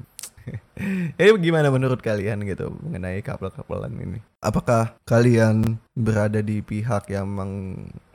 Ini 1.18 1.38
gimana 1.46 1.70
menurut 1.70 2.02
kalian 2.02 2.42
gitu 2.42 2.74
mengenai 2.82 3.22
kapal-kapalan 3.22 3.94
ini? 3.94 4.31
Apakah 4.42 4.98
kalian 5.06 5.78
berada 5.94 6.42
di 6.42 6.58
pihak 6.66 7.06
yang 7.14 7.30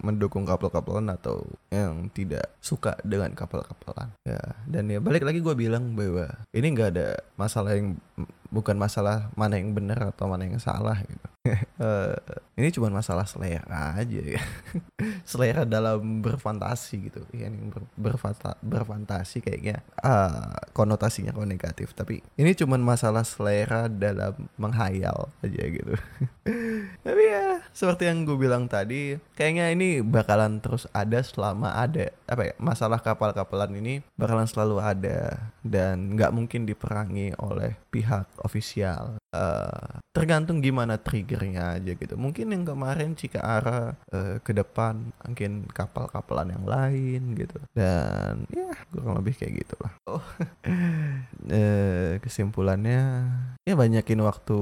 mendukung 0.04 0.44
kapal-kapalan 0.44 1.08
atau 1.16 1.48
yang 1.72 2.12
tidak 2.12 2.52
suka 2.60 3.00
dengan 3.08 3.32
kapal-kapalan? 3.32 4.12
Ya, 4.28 4.44
dan 4.68 4.92
ya 4.92 5.00
balik 5.00 5.24
lagi 5.24 5.40
gue 5.40 5.56
bilang 5.56 5.96
bahwa 5.96 6.28
ini 6.52 6.68
nggak 6.76 6.92
ada 6.92 7.24
masalah 7.40 7.80
yang 7.80 7.96
bukan 8.48 8.80
masalah 8.80 9.32
mana 9.36 9.60
yang 9.60 9.76
benar 9.76 10.12
atau 10.12 10.28
mana 10.32 10.48
yang 10.48 10.60
salah 10.60 11.00
gitu. 11.04 11.28
uh, 11.80 12.16
ini 12.60 12.72
cuma 12.76 12.92
masalah 12.92 13.28
selera 13.28 13.96
aja 13.96 14.22
ya. 14.36 14.42
selera 15.30 15.64
dalam 15.68 16.24
berfantasi 16.24 17.12
gitu. 17.12 17.22
Ya, 17.36 17.52
yang 17.52 17.72
ber, 17.72 17.84
berfanta, 17.96 18.56
berfantasi 18.64 19.44
kayaknya 19.44 19.84
uh, 20.04 20.56
konotasinya 20.72 21.36
kok 21.36 21.48
negatif, 21.48 21.92
tapi 21.96 22.24
ini 22.40 22.52
cuma 22.56 22.80
masalah 22.80 23.24
selera 23.28 23.92
dalam 23.92 24.48
menghayal 24.56 25.32
aja 25.44 25.64
gitu. 25.68 25.94
Tapi 27.06 27.24
ya 27.24 27.62
seperti 27.72 28.10
yang 28.10 28.24
gue 28.24 28.38
bilang 28.40 28.66
tadi, 28.66 29.20
kayaknya 29.38 29.72
ini 29.72 30.02
bakalan 30.02 30.60
terus 30.64 30.90
ada 30.96 31.22
selama 31.22 31.76
ada 31.76 32.10
apa 32.28 32.52
ya 32.52 32.54
masalah 32.60 33.00
kapal-kapalan 33.00 33.72
ini 33.80 34.04
bakalan 34.20 34.48
selalu 34.48 34.84
ada 34.84 35.52
dan 35.64 36.16
nggak 36.16 36.32
mungkin 36.34 36.64
diperangi 36.68 37.36
oleh 37.40 37.76
pihak 37.92 38.28
ofisial. 38.44 39.20
Uh, 39.36 40.00
tergantung 40.16 40.64
gimana 40.64 40.98
triggernya 40.98 41.78
aja 41.78 41.92
gitu. 41.94 42.16
Mungkin 42.18 42.50
yang 42.50 42.64
kemarin 42.66 43.14
jika 43.14 43.44
arah 43.44 43.94
uh, 44.10 44.42
ke 44.42 44.56
depan 44.56 45.14
mungkin 45.22 45.68
kapal-kapalan 45.70 46.56
yang 46.58 46.66
lain 46.66 47.22
gitu. 47.36 47.60
Dan 47.76 48.48
ya 48.50 48.74
kurang 48.90 49.22
lebih 49.22 49.38
kayak 49.38 49.64
gitulah. 49.64 49.94
Oh. 50.08 50.24
uh, 51.52 52.18
kesimpulannya 52.24 53.30
ya 53.68 53.76
banyakin 53.76 54.24
waktu 54.24 54.60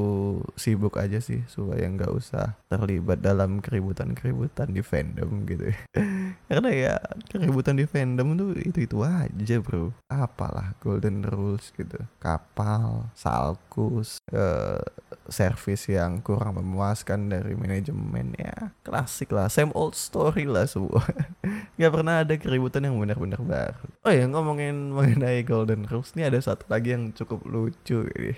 sibuk 0.57 0.97
aja 0.97 1.21
sih 1.21 1.45
supaya 1.45 1.85
nggak 1.85 2.09
usah 2.09 2.57
terlibat 2.65 3.21
dalam 3.21 3.61
keributan-keributan 3.61 4.73
di 4.73 4.81
fandom 4.81 5.45
gitu. 5.45 5.69
Karena 6.49 6.69
ya 6.73 6.95
keributan 7.29 7.77
di 7.77 7.85
fandom 7.85 8.33
tuh 8.33 8.49
itu 8.57 8.89
itu 8.89 8.97
aja 9.05 9.55
bro. 9.61 9.93
Apalah 10.09 10.73
golden 10.81 11.21
rules 11.21 11.69
gitu. 11.77 12.01
Kapal 12.17 13.13
salkus 13.13 14.17
uh, 14.33 14.81
service 15.29 15.89
yang 15.89 16.21
kurang 16.21 16.57
memuaskan 16.57 17.29
dari 17.29 17.57
manajemen 17.57 18.37
ya 18.37 18.73
klasik 18.85 19.33
lah 19.33 19.49
same 19.49 19.73
old 19.73 19.97
story 19.97 20.45
lah 20.45 20.69
semua. 20.69 21.01
Nggak 21.77 21.91
pernah 21.91 22.15
ada 22.23 22.35
keributan 22.37 22.85
yang 22.87 22.95
benar-benar 22.99 23.41
baru. 23.41 23.85
Oh 24.05 24.13
ya 24.13 24.25
ngomongin 24.29 24.89
mengenai 24.97 25.41
golden 25.41 25.89
rules 25.89 26.13
ini 26.15 26.29
ada 26.29 26.39
satu 26.39 26.67
lagi 26.69 26.93
yang 26.93 27.11
cukup 27.11 27.41
lucu 27.47 28.05
ini. 28.15 28.33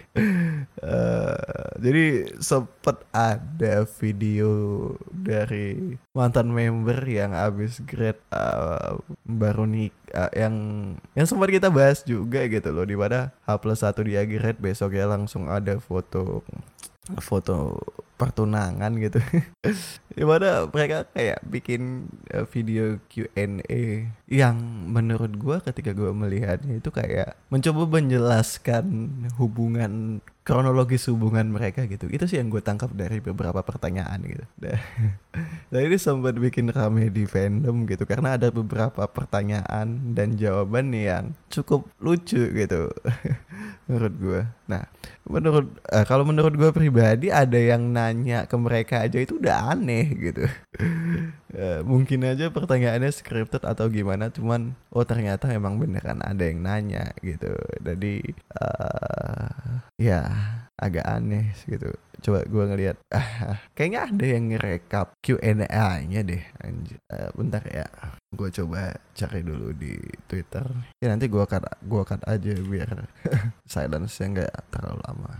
Uh, 0.82 1.36
jadi 1.84 2.34
sempet 2.40 3.04
ada 3.12 3.84
video 4.00 4.50
dari 5.12 5.98
mantan 6.16 6.50
member 6.50 6.98
yang 7.06 7.36
abis 7.36 7.84
grade 7.86 8.20
uh, 8.34 8.98
baru 9.28 9.68
nik 9.68 9.94
uh, 10.16 10.32
yang 10.34 10.56
yang 11.14 11.26
sempat 11.28 11.52
kita 11.52 11.68
bahas 11.70 12.02
juga 12.02 12.46
gitu 12.48 12.70
loh 12.72 12.86
di 12.88 12.96
mana 12.96 13.34
H 13.46 13.50
plus 13.60 13.84
satu 13.84 14.06
dia 14.06 14.24
grade 14.24 14.60
besok 14.62 14.96
ya 14.96 15.06
langsung 15.10 15.52
ada 15.52 15.78
foto 15.82 16.42
foto 17.20 17.80
pertunangan 18.18 18.92
gitu. 18.98 19.22
Di 20.18 20.26
mana 20.26 20.66
mereka 20.68 21.06
kayak 21.14 21.46
bikin 21.46 22.10
uh, 22.34 22.50
video 22.50 22.98
Q&A 23.08 24.10
yang 24.26 24.58
menurut 24.90 25.38
gue 25.38 25.58
ketika 25.62 25.94
gue 25.94 26.10
melihatnya 26.10 26.82
itu 26.82 26.90
kayak 26.90 27.38
mencoba 27.54 28.02
menjelaskan 28.02 28.86
hubungan 29.38 30.20
kronologis 30.42 31.06
hubungan 31.14 31.54
mereka 31.54 31.86
gitu. 31.86 32.10
Itu 32.10 32.26
sih 32.26 32.42
yang 32.42 32.50
gue 32.50 32.66
tangkap 32.66 32.90
dari 32.98 33.22
beberapa 33.22 33.62
pertanyaan 33.62 34.26
gitu. 34.26 34.46
Dan 34.58 35.82
ini 35.88 35.98
sempat 36.02 36.34
bikin 36.36 36.74
rame 36.74 37.14
di 37.14 37.30
fandom 37.30 37.86
gitu 37.86 38.04
karena 38.10 38.40
ada 38.40 38.50
beberapa 38.50 39.06
pertanyaan 39.06 40.16
dan 40.18 40.34
jawaban 40.40 40.90
yang 40.96 41.36
cukup 41.52 41.86
lucu 42.02 42.50
gitu 42.54 42.90
menurut 43.88 44.14
gue 44.18 44.42
nah 44.68 44.84
menurut 45.28 45.68
uh, 45.92 46.06
kalau 46.08 46.24
menurut 46.24 46.56
gue 46.56 46.72
pribadi 46.72 47.28
ada 47.32 47.58
yang 47.60 47.92
nanya 48.08 48.48
ke 48.48 48.56
mereka 48.56 49.04
aja 49.04 49.20
itu 49.20 49.36
udah 49.36 49.76
aneh 49.76 50.08
gitu. 50.16 50.48
Uh, 51.52 51.84
mungkin 51.92 52.24
aja 52.24 52.48
pertanyaannya 52.48 53.12
scripted 53.12 53.68
atau 53.68 53.92
gimana 53.92 54.32
cuman 54.32 54.80
oh 54.96 55.04
ternyata 55.04 55.52
emang 55.52 55.76
beneran 55.76 56.24
ada 56.24 56.44
yang 56.48 56.64
nanya 56.64 57.12
gitu. 57.20 57.52
Jadi 57.84 58.24
uh, 58.56 59.84
ya 60.00 60.32
agak 60.80 61.04
aneh 61.04 61.52
gitu. 61.68 61.92
Coba 62.24 62.48
gue 62.48 62.64
ngelihat 62.72 62.98
ah, 63.18 63.60
kayaknya 63.76 64.00
ada 64.08 64.26
yang 64.26 64.44
ngerekap 64.50 65.08
Q&A-nya 65.20 66.20
deh 66.24 66.44
anjir 66.64 66.98
uh, 67.12 67.30
bentar 67.36 67.64
ya. 67.68 67.86
Gue 68.32 68.48
coba 68.56 68.96
cari 69.12 69.44
dulu 69.44 69.76
di 69.76 70.00
Twitter. 70.32 70.64
Ya 71.04 71.12
nanti 71.12 71.28
gue 71.28 71.44
cut 71.44 71.68
gue 71.84 72.04
cut 72.08 72.24
aja 72.24 72.54
biar 72.64 73.12
silence 73.68 74.24
nya 74.24 74.28
nggak 74.40 74.56
terlalu 74.72 75.04
lama 75.04 75.32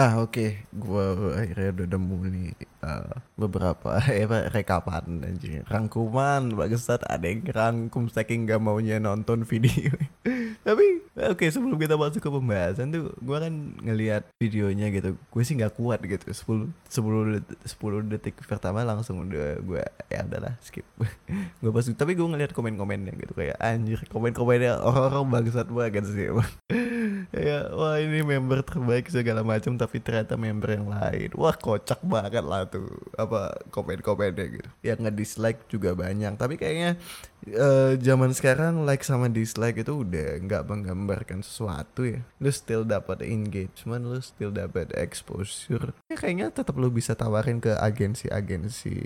nah 0.00 0.16
oke. 0.16 0.32
Okay. 0.32 0.64
gue 0.72 1.04
akhirnya 1.36 1.70
udah 1.76 1.86
nemu 1.92 2.16
nih 2.32 2.48
uh, 2.80 3.20
beberapa 3.36 4.00
eh 4.08 4.24
rekapan 4.56 5.20
anjing. 5.20 5.60
Rangkuman 5.68 6.56
bagusan 6.56 7.04
ada 7.04 7.20
yang 7.28 7.44
rangkum 7.44 8.08
saking 8.08 8.48
gak 8.48 8.64
maunya 8.64 8.96
nonton 8.96 9.44
video. 9.44 9.92
Tapi 10.66 11.04
oke 11.20 11.36
okay, 11.36 11.52
sebelum 11.52 11.76
kita 11.76 12.00
masuk 12.00 12.24
ke 12.24 12.32
pembahasan 12.32 12.96
tuh 12.96 13.12
gue 13.12 13.36
kan 13.36 13.52
ngelihat 13.84 14.24
videonya 14.40 14.88
gitu. 14.88 15.20
Gue 15.28 15.42
sih 15.44 15.60
nggak 15.60 15.76
kuat 15.76 16.00
gitu. 16.00 16.32
10 16.32 16.72
10 16.88 17.44
10 17.68 18.08
detik 18.08 18.40
pertama 18.48 18.80
langsung 18.80 19.20
udah 19.28 19.60
gue 19.60 19.84
ya 20.08 20.24
udahlah 20.24 20.56
skip. 20.64 20.88
Gue 21.60 21.70
pas 21.76 21.84
tapi 21.84 22.16
gue 22.16 22.24
ngelihat 22.24 22.56
komen-komennya 22.56 23.12
gitu. 23.20 23.36
Kayak 23.36 23.60
anjir 23.60 24.00
komen-komennya 24.08 24.80
orang-orang 24.80 25.28
bangsat 25.28 25.68
banget 25.68 26.08
sih 26.08 26.32
ya 27.30 27.70
wah 27.74 28.00
ini 28.00 28.26
member 28.26 28.64
terbaik 28.64 29.06
segala 29.10 29.46
macam 29.46 29.78
ternyata 29.98 30.38
member 30.38 30.70
yang 30.70 30.86
lain. 30.86 31.34
Wah 31.34 31.58
kocak 31.58 31.98
banget 32.06 32.46
lah 32.46 32.70
tuh 32.70 32.86
apa 33.18 33.58
komen-komennya 33.74 34.46
gitu. 34.46 34.68
Yang 34.86 34.98
nge-dislike 35.10 35.60
juga 35.66 35.98
banyak. 35.98 36.38
Tapi 36.38 36.54
kayaknya 36.54 36.94
eh, 37.48 37.96
zaman 38.00 38.30
sekarang 38.34 38.84
like 38.84 39.04
sama 39.06 39.30
dislike 39.32 39.80
itu 39.80 40.04
udah 40.04 40.40
nggak 40.42 40.66
menggambarkan 40.68 41.40
sesuatu 41.40 42.04
ya 42.04 42.20
lu 42.42 42.50
still 42.52 42.84
dapat 42.84 43.24
engagement 43.24 44.04
lu 44.04 44.20
still 44.20 44.52
dapat 44.52 44.92
exposure 44.96 45.96
ya 46.10 46.16
kayaknya 46.16 46.52
tetap 46.52 46.76
lu 46.76 46.92
bisa 46.92 47.16
tawarin 47.16 47.62
ke 47.62 47.72
agensi-agensi 47.76 48.96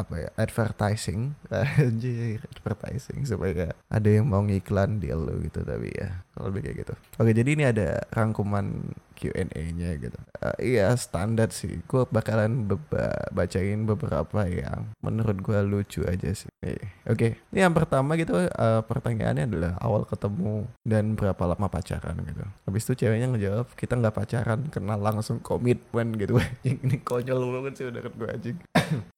apa 0.00 0.14
ya 0.16 0.30
advertising 0.40 1.36
anjir 1.82 2.40
advertising 2.56 3.28
supaya 3.28 3.76
ada 3.92 4.08
yang 4.08 4.24
mau 4.24 4.40
ngiklan 4.40 4.96
deal 4.96 5.20
lo 5.20 5.36
gitu 5.44 5.60
tapi 5.60 5.92
ya 5.92 6.24
lebih 6.40 6.64
kayak 6.64 6.76
gitu 6.86 6.94
oke 7.20 7.30
jadi 7.36 7.50
ini 7.52 7.64
ada 7.68 7.88
rangkuman 8.08 8.96
Q&A-nya 9.20 10.00
gitu. 10.00 10.16
Uh, 10.40 10.56
iya 10.56 10.88
standar 10.96 11.52
sih. 11.52 11.84
Gue 11.84 12.08
bakalan 12.08 12.64
beba 12.64 13.28
bacain 13.36 13.84
beberapa 13.84 14.48
yang 14.48 14.96
menurut 15.04 15.44
gue 15.44 15.60
lucu 15.60 16.00
aja 16.08 16.32
sih. 16.32 16.48
Oke, 16.64 16.80
okay. 17.04 17.30
ini 17.52 17.60
yang 17.60 17.76
pertama 17.80 18.14
gitu 18.20 18.36
uh, 18.36 18.82
pertanyaannya 18.84 19.44
adalah 19.48 19.72
awal 19.80 20.04
ketemu 20.04 20.68
dan 20.84 21.16
berapa 21.16 21.42
lama 21.56 21.66
pacaran 21.72 22.16
gitu. 22.20 22.44
Habis 22.68 22.82
itu 22.86 22.92
ceweknya 23.04 23.32
ngejawab 23.32 23.66
kita 23.74 23.96
nggak 23.96 24.16
pacaran, 24.16 24.60
kenal 24.68 25.00
langsung 25.00 25.40
komitmen 25.40 26.14
gitu. 26.20 26.36
ini 26.68 27.00
konyol 27.00 27.60
banget 27.60 27.72
sih 27.80 27.86
udah 27.88 28.00
gue 28.04 28.28
anjing. 28.28 28.58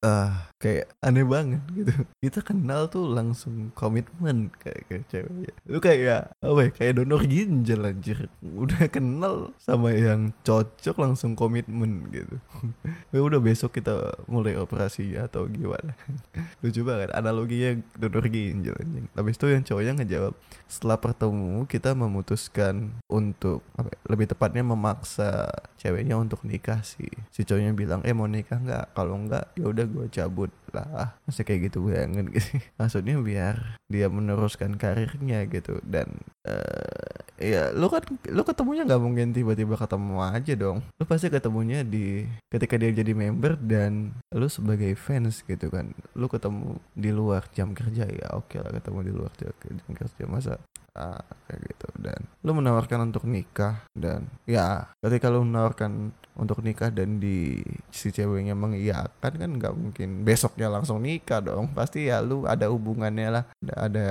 uh, 0.07 0.31
kayak 0.63 0.87
aneh 1.03 1.27
banget 1.27 1.63
gitu. 1.75 1.93
Kita 2.23 2.41
kenal 2.47 2.87
tuh 2.87 3.11
langsung 3.11 3.75
komitmen 3.75 4.55
kayak, 4.63 4.87
kayak 4.87 5.05
ceweknya. 5.11 5.53
Lu 5.67 5.79
kayak 5.83 6.23
apa 6.39 6.61
ya? 6.63 6.71
Kayak 6.71 6.93
donor 7.03 7.23
ginjal 7.27 7.83
anjir. 7.83 8.19
Udah 8.43 8.87
kenal 8.87 9.51
sama 9.59 9.91
yang 9.95 10.31
cocok 10.47 10.97
langsung 10.99 11.33
komitmen 11.35 12.07
gitu 12.13 12.37
ya 13.15 13.21
udah 13.23 13.41
besok 13.41 13.81
kita 13.81 14.15
mulai 14.29 14.55
operasi 14.59 15.17
atau 15.17 15.49
gimana 15.49 15.97
lucu 16.63 16.85
banget 16.85 17.11
analoginya 17.17 17.81
donor 17.97 18.27
ginjal 18.29 18.52
anjing 18.61 19.09
habis 19.17 19.41
itu 19.41 19.47
yang 19.49 19.65
cowoknya 19.65 19.93
ngejawab 20.03 20.35
setelah 20.73 20.97
pertemu 20.97 21.69
kita 21.69 21.93
memutuskan 21.93 22.97
untuk 23.05 23.61
apa, 23.77 23.93
ya, 23.93 23.99
lebih 24.09 24.27
tepatnya 24.33 24.65
memaksa 24.65 25.53
ceweknya 25.77 26.17
untuk 26.17 26.41
nikah 26.49 26.81
sih. 26.81 27.13
Si 27.29 27.45
cowoknya 27.45 27.77
bilang 27.77 28.01
eh 28.09 28.17
mau 28.17 28.25
nikah 28.25 28.57
nggak? 28.57 28.97
Kalau 28.97 29.21
nggak 29.21 29.53
ya 29.61 29.69
udah 29.69 29.85
gue 29.85 30.07
cabut 30.09 30.49
lah. 30.73 31.13
Masih 31.29 31.45
kayak 31.45 31.69
gitu 31.69 31.85
banget 31.85 32.33
gitu. 32.33 32.57
Maksudnya 32.81 33.21
biar 33.21 33.77
dia 33.93 34.09
meneruskan 34.09 34.81
karirnya 34.81 35.45
gitu. 35.45 35.77
Dan 35.85 36.25
uh, 36.49 37.21
ya 37.37 37.69
lu 37.77 37.93
kan 37.93 38.01
lu 38.33 38.41
ketemunya 38.41 38.89
nggak 38.89 39.03
mungkin 39.05 39.37
tiba-tiba 39.37 39.77
ketemu 39.77 40.17
aja 40.25 40.53
dong. 40.57 40.81
Lu 40.97 41.05
pasti 41.05 41.29
ketemunya 41.29 41.85
di 41.85 42.25
ketika 42.49 42.81
dia 42.81 42.97
jadi 42.97 43.13
member 43.13 43.61
dan 43.61 44.17
lu 44.33 44.49
sebagai 44.49 44.97
fans 44.97 45.45
gitu 45.45 45.69
kan. 45.69 45.93
Lu 46.17 46.33
ketemu 46.33 46.81
di 46.97 47.13
luar 47.13 47.45
jam 47.53 47.77
kerja 47.77 48.09
ya 48.09 48.33
oke 48.33 48.42
okay 48.47 48.59
lah 48.63 48.73
ketemu 48.75 48.99
di 49.07 49.13
luar 49.13 49.33
jam 49.37 49.53
kerja 49.95 50.25
masa? 50.27 50.55
Ah, 50.93 51.25
kayak 51.49 51.61
gitu. 51.73 51.87
Dan 51.97 52.21
lu 52.45 52.53
menawarkan 52.53 53.09
untuk 53.09 53.25
nikah 53.25 53.89
dan 53.97 54.29
ya 54.45 54.93
ketika 55.01 55.33
lu 55.33 55.47
menawarkan 55.47 56.13
untuk 56.37 56.61
nikah 56.61 56.93
dan 56.93 57.17
di 57.17 57.65
si 57.93 58.09
ceweknya 58.09 58.57
mengiyakan 58.57 59.33
kan 59.37 59.51
nggak 59.61 59.75
mungkin. 59.77 60.25
Besoknya 60.25 60.73
langsung 60.73 61.05
nikah 61.05 61.45
dong. 61.45 61.69
Pasti 61.77 62.09
ya 62.09 62.25
lu 62.25 62.49
ada 62.49 62.73
hubungannya 62.73 63.29
lah. 63.29 63.45
Ada, 63.61 63.75
ada 63.77 64.07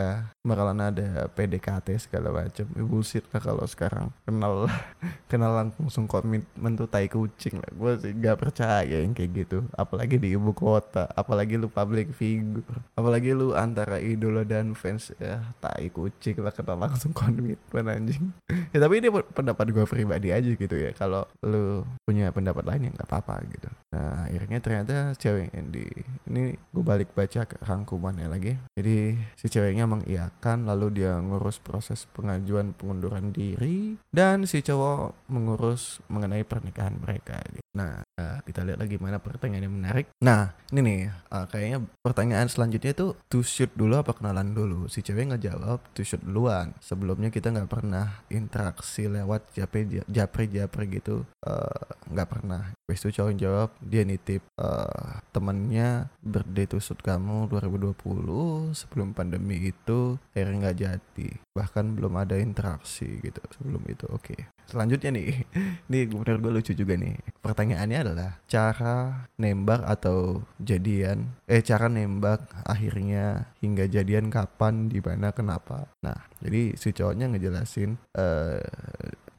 bakalan 0.46 0.80
ada 0.80 1.26
PDKT 1.34 1.98
segala 1.98 2.30
macam 2.30 2.70
bullshit 2.78 3.26
lah 3.34 3.42
kalau 3.42 3.66
sekarang. 3.66 4.14
Kenal 4.24 4.70
kenal 5.32 5.52
langsung 5.58 6.06
komitmen 6.06 6.78
tuh 6.78 6.86
tai 6.86 7.10
kucing 7.10 7.58
lah. 7.58 7.72
Gue 7.74 7.92
sih 7.98 8.14
nggak 8.14 8.38
percaya 8.38 9.02
yang 9.02 9.18
kayak 9.18 9.50
gitu. 9.50 9.66
Apalagi 9.74 10.22
di 10.22 10.38
ibu 10.38 10.54
kota. 10.54 11.10
Apalagi 11.18 11.58
lu 11.58 11.68
public 11.68 12.14
figure. 12.14 12.64
Apalagi 12.94 13.34
lu 13.34 13.58
antara 13.58 13.98
idola 13.98 14.46
dan 14.46 14.78
fans 14.78 15.10
ya 15.18 15.42
tai 15.58 15.90
kucing 15.90 16.38
lah. 16.38 16.54
Kenal 16.54 16.78
langsung 16.78 17.12
komitmen 17.12 17.86
anjing. 17.90 18.30
Ya 18.72 18.80
tapi 18.80 19.04
ini 19.04 19.12
pendapat 19.12 19.68
gue 19.74 19.84
pribadi 19.84 20.32
aja 20.32 20.48
gitu 20.48 20.76
ya. 20.80 20.96
Kalau 20.96 21.28
lu 21.44 21.84
punya 22.08 22.32
pendapat 22.32 22.64
lain 22.64 22.88
ya 22.88 22.92
nggak 22.96 23.10
apa-apa 23.10 23.44
gitu 23.52 23.71
nah 23.92 24.28
akhirnya 24.28 24.60
ternyata 24.63 24.96
cewek 25.20 25.51
di 25.72 25.84
ini 26.32 26.56
gue 26.56 26.84
balik 26.84 27.12
baca 27.12 27.44
ke 27.44 27.60
rangkumannya 27.60 28.28
lagi 28.32 28.56
jadi 28.74 29.20
si 29.36 29.51
ceweknya 29.51 29.84
mengiyakan 29.84 30.63
lalu 30.63 31.04
dia 31.04 31.20
ngurus 31.20 31.60
proses 31.60 32.08
pengajuan 32.16 32.72
pengunduran 32.72 33.36
diri 33.36 34.00
dan 34.10 34.48
si 34.48 34.63
cowok 34.63 35.28
mengurus 35.28 36.00
mengenai 36.08 36.44
pernikahan 36.48 36.98
mereka 36.98 37.39
gitu. 37.52 37.61
Nah 37.71 38.03
uh, 38.19 38.38
kita 38.43 38.67
lihat 38.67 38.79
lagi 38.79 38.99
mana 38.99 39.17
pertanyaan 39.17 39.65
yang 39.67 39.75
menarik. 39.75 40.05
Nah 40.19 40.51
ini 40.75 40.79
nih 40.84 41.01
uh, 41.31 41.45
kayaknya 41.47 41.79
pertanyaan 42.03 42.47
selanjutnya 42.51 42.91
itu 42.91 43.07
to 43.31 43.39
shoot 43.41 43.71
dulu 43.73 43.99
apa 43.99 44.12
kenalan 44.12 44.51
dulu? 44.51 44.91
Si 44.91 44.99
cewek 44.99 45.31
ngejawab 45.31 45.79
to 45.95 46.03
shoot 46.03 46.19
duluan. 46.21 46.75
Sebelumnya 46.84 47.31
kita 47.31 47.51
nggak 47.51 47.71
pernah 47.71 48.23
interaksi 48.27 49.07
lewat 49.07 49.55
japri 49.55 50.03
japri 50.12 50.45
japri 50.51 50.86
gitu. 50.99 51.23
Uh, 51.41 51.88
nggak 52.12 52.27
pernah. 52.27 52.75
Habis 52.86 53.07
itu 53.07 53.21
cowok 53.21 53.34
jawab 53.39 53.69
dia 53.79 54.03
nitip 54.03 54.43
uh, 54.60 55.23
temennya 55.31 56.12
birthday 56.21 56.69
tusut 56.69 57.01
kamu 57.01 57.49
2020 57.49 58.71
sebelum 58.77 59.17
pandemi 59.17 59.73
itu 59.73 60.21
akhirnya 60.31 60.55
nggak 60.69 60.77
jadi. 60.77 61.29
Bahkan 61.57 61.97
belum 61.97 62.13
ada 62.21 62.38
interaksi 62.38 63.19
gitu 63.19 63.41
sebelum 63.57 63.81
itu 63.89 64.05
oke. 64.07 64.23
Okay. 64.23 64.41
selanjutnya 64.71 65.12
nih 65.12 65.43
ini 65.91 65.99
bener 66.07 66.39
gue 66.39 66.51
lucu 66.53 66.71
juga 66.71 66.95
nih. 66.95 67.17
Pertanyaannya 67.43 67.99
adalah 68.07 68.31
cara 68.47 69.27
nembak 69.36 69.84
atau 69.84 70.45
jadian 70.62 71.36
eh 71.49 71.60
cara 71.60 71.91
nembak 71.91 72.47
akhirnya 72.63 73.51
hingga 73.60 73.89
jadian 73.91 74.31
kapan 74.31 74.88
di 74.88 75.03
mana 75.03 75.36
kenapa? 75.36 75.91
Nah 76.05 76.15
jadi 76.39 76.77
si 76.79 76.95
cowoknya 76.95 77.36
ngejelasin 77.36 77.99
uh, 78.15 78.63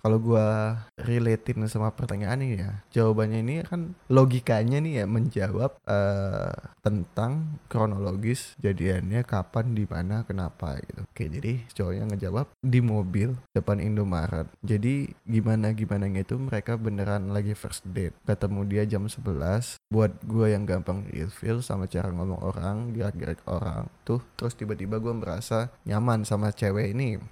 kalau 0.02 0.18
gua 0.18 0.82
relatein 0.98 1.62
sama 1.70 1.94
pertanyaan 1.94 2.42
ini 2.42 2.58
ya 2.58 2.82
jawabannya 2.90 3.38
ini 3.46 3.54
kan 3.62 3.94
logikanya 4.10 4.82
nih 4.82 5.02
ya 5.02 5.04
menjawab 5.06 5.78
uh, 5.86 6.50
tentang 6.82 7.62
kronologis 7.70 8.58
jadiannya 8.58 9.22
kapan 9.22 9.78
di 9.78 9.86
mana 9.86 10.26
kenapa 10.26 10.82
gitu. 10.82 11.06
Oke 11.06 11.30
jadi 11.30 11.62
cowoknya 11.70 12.04
ngejawab 12.10 12.50
di 12.58 12.82
mobil 12.82 13.38
depan 13.54 13.78
Indomaret. 13.78 14.50
Jadi 14.66 15.14
gimana 15.22 15.70
gimana 15.70 16.10
itu 16.10 16.34
mereka 16.34 16.74
beneran 16.74 17.30
lagi 17.30 17.54
first 17.54 17.86
date. 17.86 18.18
Ketemu 18.26 18.66
dia 18.66 18.82
jam 18.82 19.06
11 19.06 19.78
buat 19.86 20.10
gua 20.26 20.50
yang 20.50 20.66
gampang 20.66 21.06
feel 21.30 21.62
sama 21.62 21.86
cara 21.86 22.10
ngomong 22.10 22.42
orang 22.42 22.90
gerak-gerak 22.90 23.38
orang 23.46 23.86
tuh 24.02 24.18
terus 24.34 24.58
tiba-tiba 24.58 24.98
gua 24.98 25.14
merasa 25.14 25.70
nyaman 25.86 26.26
sama 26.26 26.50
cewek 26.50 26.90
ini. 26.90 27.22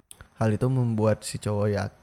Hal 0.41 0.57
itu 0.57 0.65
membuat 0.73 1.21
si 1.21 1.37
cowok 1.37 1.69
yakin 1.69 2.00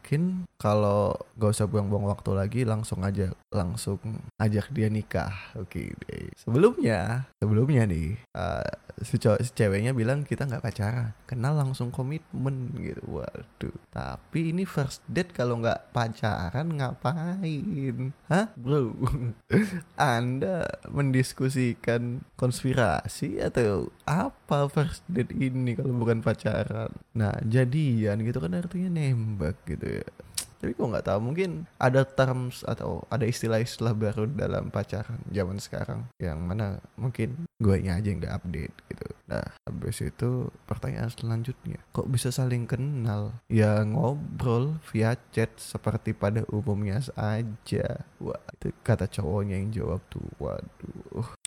kalau 0.59 1.14
gak 1.37 1.55
usah 1.55 1.68
buang-buang 1.68 2.09
waktu 2.09 2.31
lagi 2.35 2.61
langsung 2.64 3.05
aja 3.05 3.31
langsung 3.53 4.01
ajak 4.40 4.73
dia 4.73 4.88
nikah. 4.88 5.33
Oke 5.55 5.92
okay, 5.94 6.33
sebelumnya 6.35 7.29
sebelumnya 7.38 7.85
nih 7.88 8.16
uh, 8.37 8.66
si, 9.01 9.16
si 9.21 9.51
ceweknya 9.55 9.94
bilang 9.94 10.27
kita 10.27 10.44
nggak 10.44 10.64
pacaran. 10.64 11.12
Kenal 11.25 11.57
langsung 11.57 11.94
komitmen 11.94 12.75
gitu. 12.77 13.01
Waduh. 13.09 13.77
Tapi 13.92 14.53
ini 14.53 14.64
first 14.68 15.05
date 15.09 15.33
kalau 15.33 15.61
nggak 15.62 15.92
pacaran 15.94 16.68
ngapain? 16.75 18.12
Hah? 18.29 18.51
Bro 18.59 18.97
anda 19.97 20.66
mendiskusikan 20.90 22.25
konspirasi 22.35 23.40
atau 23.40 23.92
apa 24.05 24.68
first 24.68 25.05
date 25.09 25.33
ini 25.33 25.79
kalau 25.79 25.94
bukan 25.97 26.21
pacaran? 26.21 26.92
Nah 27.14 27.35
jadian 27.47 28.21
gitu 28.27 28.38
kan 28.42 28.59
artinya 28.59 28.90
nembak 28.92 29.57
gitu 29.64 29.87
ya 29.87 29.97
tapi 30.58 30.74
gue 30.74 30.90
nggak 30.90 31.06
tahu 31.06 31.20
mungkin 31.22 31.70
ada 31.78 32.02
terms 32.02 32.66
atau 32.66 33.06
ada 33.14 33.22
istilah-istilah 33.22 33.94
baru 33.94 34.26
dalam 34.26 34.74
pacaran 34.74 35.22
zaman 35.30 35.62
sekarang 35.62 36.02
yang 36.18 36.42
mana 36.42 36.82
mungkin 36.98 37.46
gue 37.62 37.74
aja 37.78 38.11
nggak 38.11 38.34
update 38.42 38.74
gitu. 38.90 39.08
Nah 39.30 39.46
habis 39.66 40.02
itu 40.02 40.50
pertanyaan 40.66 41.11
selanjutnya 41.14 41.78
kok 41.94 42.11
bisa 42.11 42.34
saling 42.34 42.66
kenal? 42.66 43.38
Ya 43.46 43.87
ngobrol 43.87 44.82
via 44.90 45.14
chat 45.30 45.54
seperti 45.58 46.11
pada 46.11 46.42
umumnya 46.50 46.98
saja. 47.06 48.02
Wah 48.18 48.42
itu 48.58 48.74
kata 48.82 49.06
cowoknya 49.06 49.62
yang 49.62 49.70
jawab 49.70 50.02
tuh. 50.11 50.26
Waduh 50.42 51.38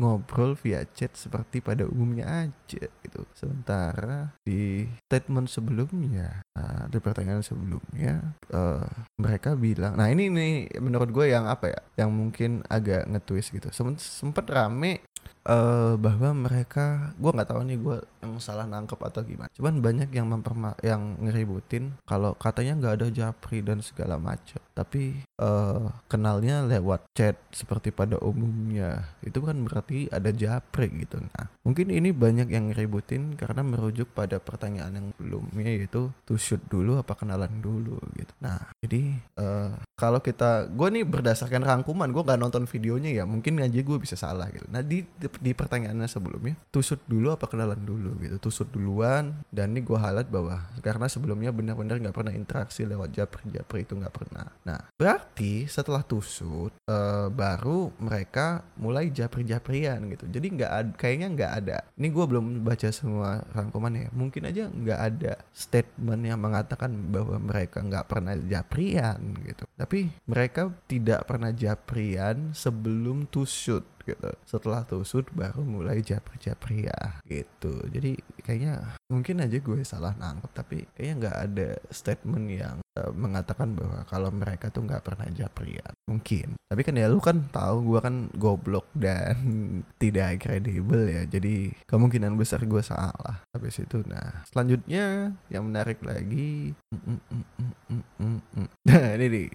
ngobrol 0.00 0.56
via 0.56 0.80
chat 0.96 1.12
seperti 1.12 1.60
pada 1.60 1.84
umumnya 1.84 2.48
aja 2.48 2.88
gitu. 2.88 3.20
Sementara 3.36 4.32
di 4.40 4.88
statement 5.04 5.52
sebelumnya, 5.52 6.40
nah, 6.56 6.88
di 6.88 6.96
pertanyaan 6.96 7.44
sebelumnya, 7.44 8.34
uh, 8.56 8.88
mereka 9.20 9.52
bilang, 9.52 10.00
nah 10.00 10.08
ini 10.08 10.32
nih 10.32 10.80
menurut 10.80 11.12
gue 11.12 11.28
yang 11.28 11.44
apa 11.44 11.68
ya, 11.68 11.80
yang 12.00 12.10
mungkin 12.10 12.64
agak 12.72 13.04
ngetwist 13.04 13.52
gitu. 13.52 13.68
Sempet, 14.00 14.48
rame 14.48 15.04
uh, 15.46 15.94
bahwa 15.96 16.48
mereka 16.48 17.14
gue 17.16 17.30
nggak 17.30 17.48
tahu 17.48 17.62
nih 17.64 17.78
gue 17.80 17.96
yang 18.20 18.32
salah 18.42 18.68
nangkep 18.68 19.00
atau 19.00 19.20
gimana. 19.24 19.50
Cuman 19.56 19.80
banyak 19.80 20.10
yang 20.12 20.28
memperma 20.28 20.76
yang 20.84 21.16
ngeributin 21.20 21.96
kalau 22.04 22.36
katanya 22.36 22.76
nggak 22.76 22.94
ada 23.00 23.08
japri 23.08 23.64
dan 23.64 23.80
segala 23.80 24.20
macam 24.20 24.60
tapi 24.80 25.12
uh, 25.36 25.92
kenalnya 26.08 26.64
lewat 26.64 27.12
chat 27.12 27.36
seperti 27.52 27.92
pada 27.92 28.16
umumnya. 28.24 29.12
Itu 29.20 29.44
kan 29.44 29.60
berarti 29.60 30.08
ada 30.08 30.32
japri 30.32 30.88
gitu. 31.04 31.20
Nah 31.20 31.52
mungkin 31.60 31.92
ini 31.92 32.16
banyak 32.16 32.48
yang 32.48 32.72
ngeributin 32.72 33.36
karena 33.36 33.60
merujuk 33.60 34.08
pada 34.16 34.40
pertanyaan 34.40 34.96
yang 34.96 35.08
belumnya 35.20 35.68
yaitu 35.68 36.08
to 36.24 36.40
shoot 36.40 36.64
dulu 36.72 36.96
apa 36.96 37.12
kenalan 37.12 37.60
dulu 37.60 38.00
gitu. 38.16 38.32
Nah 38.40 38.72
jadi 38.80 39.20
uh, 39.36 39.76
kalau 40.00 40.24
kita 40.24 40.72
gue 40.72 40.88
nih 40.88 41.04
berdasarkan 41.04 41.60
rangkuman 41.60 42.08
gue 42.08 42.24
nggak 42.24 42.40
nonton 42.40 42.64
videonya 42.64 43.20
ya. 43.20 43.24
Mungkin 43.28 43.60
aja 43.60 43.80
gue 43.84 43.98
bisa 44.00 44.16
salah 44.16 44.48
gitu. 44.48 44.64
Nah 44.72 44.80
di 44.80 45.04
di 45.38 45.54
pertanyaannya 45.54 46.08
sebelumnya 46.10 46.58
tusut 46.74 46.98
dulu 47.06 47.30
apa 47.30 47.46
kenalan 47.46 47.78
dulu? 47.78 48.18
Gitu. 48.18 48.36
Tusut 48.42 48.66
duluan 48.74 49.36
dan 49.54 49.70
ini 49.70 49.86
gue 49.86 49.94
halat 49.94 50.26
bahwa 50.26 50.66
karena 50.82 51.06
sebelumnya 51.06 51.54
benar-benar 51.54 52.02
nggak 52.02 52.16
pernah 52.16 52.34
interaksi 52.34 52.82
lewat 52.82 53.14
japri 53.14 53.46
japri 53.54 53.86
itu 53.86 53.94
nggak 53.94 54.14
pernah. 54.14 54.50
Nah 54.66 54.80
berarti 54.98 55.70
setelah 55.70 56.02
tusut 56.02 56.74
uh, 56.90 57.28
baru 57.30 57.94
mereka 58.02 58.64
mulai 58.80 59.12
japri 59.14 59.46
japrian 59.46 60.02
gitu. 60.10 60.26
Jadi 60.26 60.46
nggak 60.58 60.98
kayaknya 60.98 61.28
nggak 61.30 61.52
ada. 61.62 61.78
Ini 61.94 62.08
gue 62.10 62.24
belum 62.24 62.66
baca 62.66 62.88
semua 62.90 63.44
rangkuman 63.52 63.92
ya. 63.94 64.08
Mungkin 64.10 64.42
aja 64.48 64.66
nggak 64.66 65.00
ada 65.00 65.32
statement 65.54 66.22
yang 66.24 66.40
mengatakan 66.40 66.90
bahwa 67.12 67.36
mereka 67.38 67.84
nggak 67.84 68.06
pernah 68.08 68.34
japrian 68.40 69.20
gitu. 69.44 69.68
Tapi 69.76 70.08
mereka 70.24 70.72
tidak 70.88 71.28
pernah 71.28 71.52
japrian 71.52 72.56
sebelum 72.56 73.28
tusut 73.28 73.84
gitu. 74.10 74.30
Setelah 74.46 74.82
tusut 74.86 75.26
baru 75.30 75.62
mulai 75.62 76.02
japri 76.02 76.86
ya 76.86 77.22
gitu. 77.26 77.86
Jadi 77.90 78.18
kayaknya 78.42 78.98
mungkin 79.10 79.42
aja 79.42 79.58
gue 79.58 79.80
salah 79.86 80.14
nangkep 80.18 80.50
tapi 80.50 80.86
kayaknya 80.94 81.14
nggak 81.22 81.38
ada 81.50 81.68
statement 81.90 82.46
yang 82.50 82.76
uh, 83.00 83.10
mengatakan 83.16 83.72
bahwa 83.72 84.04
kalau 84.04 84.28
mereka 84.28 84.68
tuh 84.68 84.84
nggak 84.84 85.00
pernah 85.00 85.26
japri 85.32 85.80
ya 85.80 85.88
mungkin. 86.04 86.60
Tapi 86.68 86.80
kan 86.84 86.94
ya 87.00 87.08
lu 87.08 87.18
kan 87.18 87.48
tahu 87.48 87.96
gue 87.96 88.00
kan 88.04 88.28
goblok 88.36 88.86
dan 88.92 89.34
tidak 90.02 90.44
kredibel 90.44 91.08
ya 91.08 91.24
jadi 91.24 91.72
kemungkinan 91.88 92.36
besar 92.36 92.60
gue 92.68 92.84
salah 92.84 93.40
habis 93.56 93.80
itu. 93.80 94.04
Nah 94.04 94.44
selanjutnya 94.52 95.32
yang 95.48 95.72
menarik 95.72 96.04
lagi 96.04 96.76
nah 98.86 99.04
ini 99.16 99.26
nih 99.26 99.48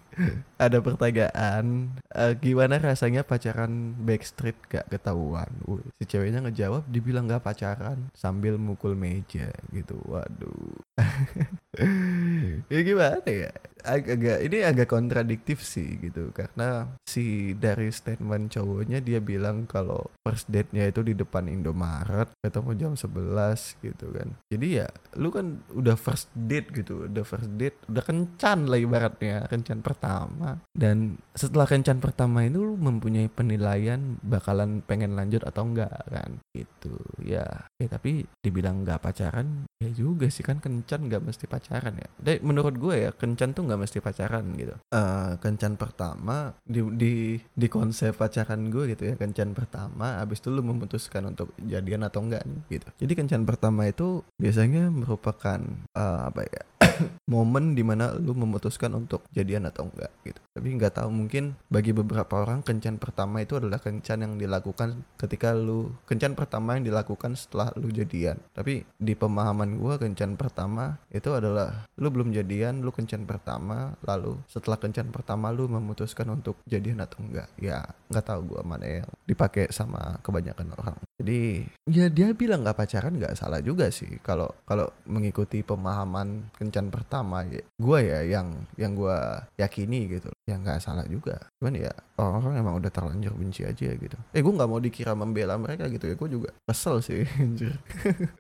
ada 0.56 0.80
pertanyaan 0.80 1.96
uh, 2.16 2.34
gimana 2.40 2.80
rasanya 2.80 3.28
pacaran 3.28 3.96
backstreet 4.04 4.56
gak 4.72 4.88
ketahuan? 4.88 5.52
Uy, 5.68 5.84
si 6.00 6.04
ceweknya 6.08 6.42
ngejawab 6.44 6.88
dibilang 6.88 7.28
gak 7.28 7.44
pacaran 7.44 8.10
sambil 8.16 8.56
mukul 8.56 8.96
meja 8.96 9.52
gitu. 9.72 10.00
Waduh. 10.08 10.80
Ya 12.72 12.80
gimana 12.88 13.20
say 13.36 13.75
agak 13.86 14.42
ini 14.44 14.58
agak 14.66 14.90
kontradiktif 14.90 15.62
sih 15.62 16.02
gitu. 16.02 16.34
Karena 16.34 16.98
si 17.06 17.54
dari 17.56 17.94
statement 17.94 18.52
cowoknya 18.52 19.00
dia 19.00 19.22
bilang 19.22 19.70
kalau 19.70 20.10
first 20.26 20.50
date-nya 20.50 20.90
itu 20.90 21.06
di 21.06 21.14
depan 21.14 21.46
Indomaret 21.48 22.34
ketemu 22.42 22.72
jam 22.76 22.94
11 22.98 23.86
gitu 23.86 24.06
kan. 24.12 24.30
Jadi 24.50 24.68
ya 24.82 24.88
lu 25.22 25.30
kan 25.32 25.62
udah 25.72 25.96
first 25.96 26.34
date 26.36 26.74
gitu 26.74 27.08
udah 27.08 27.24
first 27.24 27.52
date 27.56 27.78
udah 27.88 28.04
kencan 28.04 28.68
lah 28.68 28.80
ibaratnya 28.82 29.46
kencan 29.46 29.80
pertama. 29.86 30.60
Dan 30.74 31.22
setelah 31.38 31.70
kencan 31.70 32.02
pertama 32.02 32.44
itu 32.44 32.60
lu 32.60 32.76
mempunyai 32.76 33.30
penilaian 33.30 34.18
bakalan 34.26 34.82
pengen 34.84 35.14
lanjut 35.14 35.46
atau 35.46 35.64
enggak 35.64 35.94
kan? 36.10 36.42
Gitu 36.52 36.96
ya. 37.24 37.46
Ya 37.78 37.88
tapi 37.88 38.26
dibilang 38.42 38.82
nggak 38.82 39.02
pacaran 39.02 39.70
ya 39.78 39.90
juga 39.94 40.28
sih 40.32 40.42
kan 40.42 40.58
kencan 40.58 41.08
nggak 41.08 41.24
mesti 41.24 41.46
pacaran 41.46 41.96
ya. 42.00 42.10
Jadi 42.20 42.42
menurut 42.42 42.76
gue 42.76 42.96
ya 43.08 43.12
kencan 43.14 43.54
tuh 43.54 43.64
nggak 43.68 43.75
nggak 43.76 43.84
mesti 43.84 44.00
pacaran 44.00 44.46
gitu. 44.56 44.76
Uh, 44.88 45.36
kencan 45.44 45.76
pertama 45.76 46.56
di 46.64 46.80
di 46.96 47.14
di 47.52 47.68
konsep 47.68 48.16
pacaran 48.16 48.72
gue 48.72 48.96
gitu 48.96 49.04
ya 49.12 49.20
kencan 49.20 49.52
pertama 49.52 50.24
abis 50.24 50.40
itu 50.40 50.48
lu 50.48 50.64
memutuskan 50.64 51.28
untuk 51.28 51.52
jadian 51.60 52.08
atau 52.08 52.24
enggak 52.24 52.48
gitu. 52.72 52.88
Jadi 53.04 53.14
kencan 53.20 53.44
pertama 53.44 53.92
itu 53.92 54.24
biasanya 54.40 54.88
merupakan 54.88 55.60
uh, 55.92 56.32
apa 56.32 56.48
ya 56.48 56.64
momen 57.32 57.74
di 57.74 57.84
mana 57.86 58.14
lu 58.18 58.34
memutuskan 58.36 58.92
untuk 58.98 59.26
jadian 59.32 59.70
atau 59.70 59.88
enggak 59.90 60.12
gitu. 60.26 60.40
Tapi 60.58 60.68
nggak 60.78 60.94
tahu 61.02 61.10
mungkin 61.14 61.58
bagi 61.70 61.92
beberapa 61.94 62.42
orang 62.42 62.66
kencan 62.66 62.98
pertama 62.98 63.42
itu 63.42 63.60
adalah 63.60 63.80
kencan 63.82 64.26
yang 64.26 64.34
dilakukan 64.36 65.06
ketika 65.20 65.54
lu 65.54 65.94
kencan 66.10 66.34
pertama 66.34 66.76
yang 66.78 66.90
dilakukan 66.90 67.38
setelah 67.38 67.72
lu 67.80 67.90
jadian. 67.92 68.38
Tapi 68.52 68.86
di 68.98 69.14
pemahaman 69.16 69.78
gue 69.78 69.96
kencan 70.02 70.36
pertama 70.36 71.00
itu 71.14 71.32
adalah 71.32 71.88
lu 71.96 72.08
belum 72.12 72.36
jadian 72.36 72.82
lu 72.82 72.92
kencan 72.92 73.24
pertama 73.24 73.96
lalu 74.04 74.38
setelah 74.50 74.78
kencan 74.80 75.10
pertama 75.10 75.50
lu 75.50 75.70
memutuskan 75.72 76.30
untuk 76.32 76.60
jadian 76.68 77.02
atau 77.04 77.24
enggak. 77.24 77.48
Ya 77.60 77.84
nggak 78.12 78.26
tahu 78.26 78.56
gue 78.56 78.62
mana 78.66 79.04
yang 79.04 79.10
dipakai 79.26 79.72
sama 79.72 80.20
kebanyakan 80.22 80.76
orang. 80.78 80.98
Jadi 81.16 81.64
ya 81.88 82.12
dia 82.12 82.36
bilang 82.36 82.62
nggak 82.62 82.76
pacaran 82.76 83.16
nggak 83.16 83.40
salah 83.40 83.64
juga 83.64 83.88
sih. 83.88 84.20
Kalau 84.20 84.52
kalau 84.68 84.92
mengikuti 85.08 85.64
pemahaman 85.64 86.52
kencan 86.60 86.75
pertama 86.92 87.48
ya 87.48 87.64
gue 87.80 88.00
ya 88.04 88.20
yang 88.28 88.48
yang 88.76 88.92
gue 88.96 89.18
yakini 89.56 90.20
gitu. 90.20 90.30
Ya 90.46 90.60
nggak 90.60 90.84
salah 90.84 91.08
juga. 91.08 91.40
Cuman 91.60 91.80
ya 91.80 91.92
orang-orang 92.20 92.56
emang 92.60 92.76
udah 92.84 92.92
terlanjur 92.92 93.34
benci 93.36 93.64
aja 93.64 93.90
gitu. 93.96 94.18
Eh 94.36 94.42
gue 94.44 94.54
nggak 94.54 94.70
mau 94.70 94.80
dikira 94.84 95.16
membela 95.16 95.56
mereka 95.56 95.88
gitu 95.88 96.12
ya 96.12 96.16
gue 96.20 96.30
juga 96.30 96.50
kesel 96.68 97.00
sih 97.00 97.24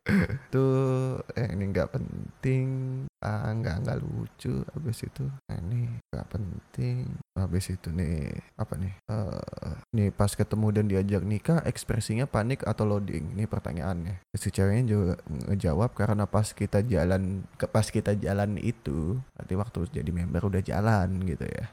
tuh 0.54 1.21
eh 1.34 1.48
ini 1.56 1.63
nggak 1.71 1.89
penting 1.95 2.67
ah 3.26 3.50
nggak 3.50 3.76
nggak 3.82 3.98
lucu 4.06 4.62
habis 4.70 5.02
itu. 5.02 5.26
Nah, 5.50 5.58
ini 5.58 5.90
nggak 6.14 6.28
penting. 6.30 7.18
Habis 7.34 7.74
itu 7.74 7.90
nih 7.90 8.38
apa 8.56 8.78
nih? 8.78 8.94
Uh, 9.10 9.76
nih 9.92 10.14
pas 10.14 10.30
ketemu 10.30 10.68
dan 10.72 10.86
diajak 10.86 11.24
nikah 11.26 11.60
ekspresinya 11.66 12.30
panik 12.30 12.62
atau 12.62 12.86
loading? 12.86 13.34
Ini 13.34 13.50
pertanyaannya. 13.50 14.30
Si 14.38 14.54
ceweknya 14.54 14.84
juga 14.86 15.14
ngejawab 15.50 15.98
karena 15.98 16.30
pas 16.30 16.54
kita 16.54 16.86
jalan 16.86 17.42
ke 17.58 17.66
pas 17.66 17.90
kita 17.90 18.14
jalan 18.14 18.62
itu 18.62 19.18
berarti 19.36 19.54
waktu 19.58 19.80
jadi 20.00 20.12
member 20.14 20.46
udah 20.46 20.62
jalan 20.62 21.10
gitu 21.26 21.46
ya. 21.50 21.66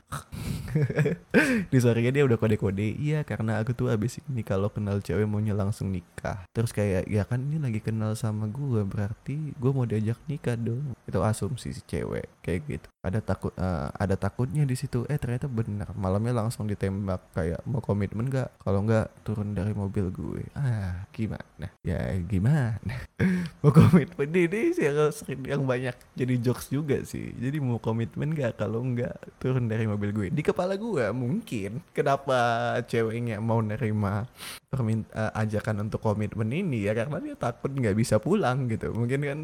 Di 1.72 1.78
sorenya 1.78 2.10
dia 2.10 2.24
udah 2.24 2.40
kode-kode 2.40 2.96
iya 2.96 3.22
karena 3.22 3.60
aku 3.60 3.76
tuh 3.76 3.92
abis 3.92 4.24
ini 4.24 4.40
kalau 4.40 4.72
kenal 4.72 4.98
cewek 5.04 5.28
maunya 5.28 5.52
langsung 5.52 5.92
nikah. 5.92 6.48
Terus 6.56 6.72
kayak 6.72 7.06
ya 7.06 7.28
kan 7.28 7.44
ini 7.44 7.60
lagi 7.60 7.84
kenal 7.84 8.16
sama 8.16 8.48
gue 8.48 8.82
berarti 8.82 9.52
gue 9.54 9.70
mau 9.70 9.84
diajak 9.84 10.18
nikah 10.26 10.56
dong. 10.56 10.96
Itu 11.04 11.20
asumsi 11.42 11.74
si 11.74 11.82
cewek 11.90 12.30
kayak 12.38 12.62
gitu 12.70 12.88
ada 13.02 13.18
takut 13.18 13.50
uh, 13.58 13.90
ada 13.98 14.14
takutnya 14.14 14.62
di 14.62 14.78
situ. 14.78 15.02
Eh 15.10 15.18
ternyata 15.18 15.50
benar. 15.50 15.90
Malamnya 15.98 16.38
langsung 16.38 16.70
ditembak 16.70 17.34
kayak 17.34 17.58
mau 17.66 17.82
komitmen 17.82 18.30
gak 18.30 18.54
kalau 18.62 18.86
nggak 18.86 19.10
turun 19.26 19.58
dari 19.58 19.74
mobil 19.74 20.06
gue. 20.14 20.46
Ah 20.54 21.02
gimana? 21.10 21.66
Ya 21.82 22.14
gimana? 22.22 22.94
Mau 23.62 23.74
komitmen? 23.74 24.30
Ini 24.30 24.74
sih 24.74 24.86
sering 25.10 25.42
yang 25.46 25.66
banyak 25.66 25.94
jadi 26.14 26.34
jokes 26.38 26.70
juga 26.70 27.02
sih. 27.02 27.34
Jadi 27.34 27.58
mau 27.58 27.82
komitmen 27.82 28.34
gak 28.38 28.62
kalau 28.62 28.86
nggak 28.86 29.42
turun 29.42 29.66
dari 29.66 29.90
mobil 29.90 30.14
gue. 30.14 30.26
Di 30.30 30.42
kepala 30.46 30.78
gue 30.78 31.10
mungkin. 31.10 31.82
Kenapa 31.90 32.78
ceweknya 32.86 33.42
mau 33.42 33.58
nerima 33.58 34.30
perminta 34.70 35.10
uh, 35.14 35.42
ajakan 35.42 35.90
untuk 35.90 35.98
komitmen 35.98 36.54
ini? 36.54 36.86
Ya 36.86 36.94
karena 36.94 37.18
dia 37.18 37.34
takut 37.34 37.74
nggak 37.74 37.98
bisa 37.98 38.22
pulang 38.22 38.70
gitu. 38.70 38.94
Mungkin 38.94 39.20
kan 39.26 39.38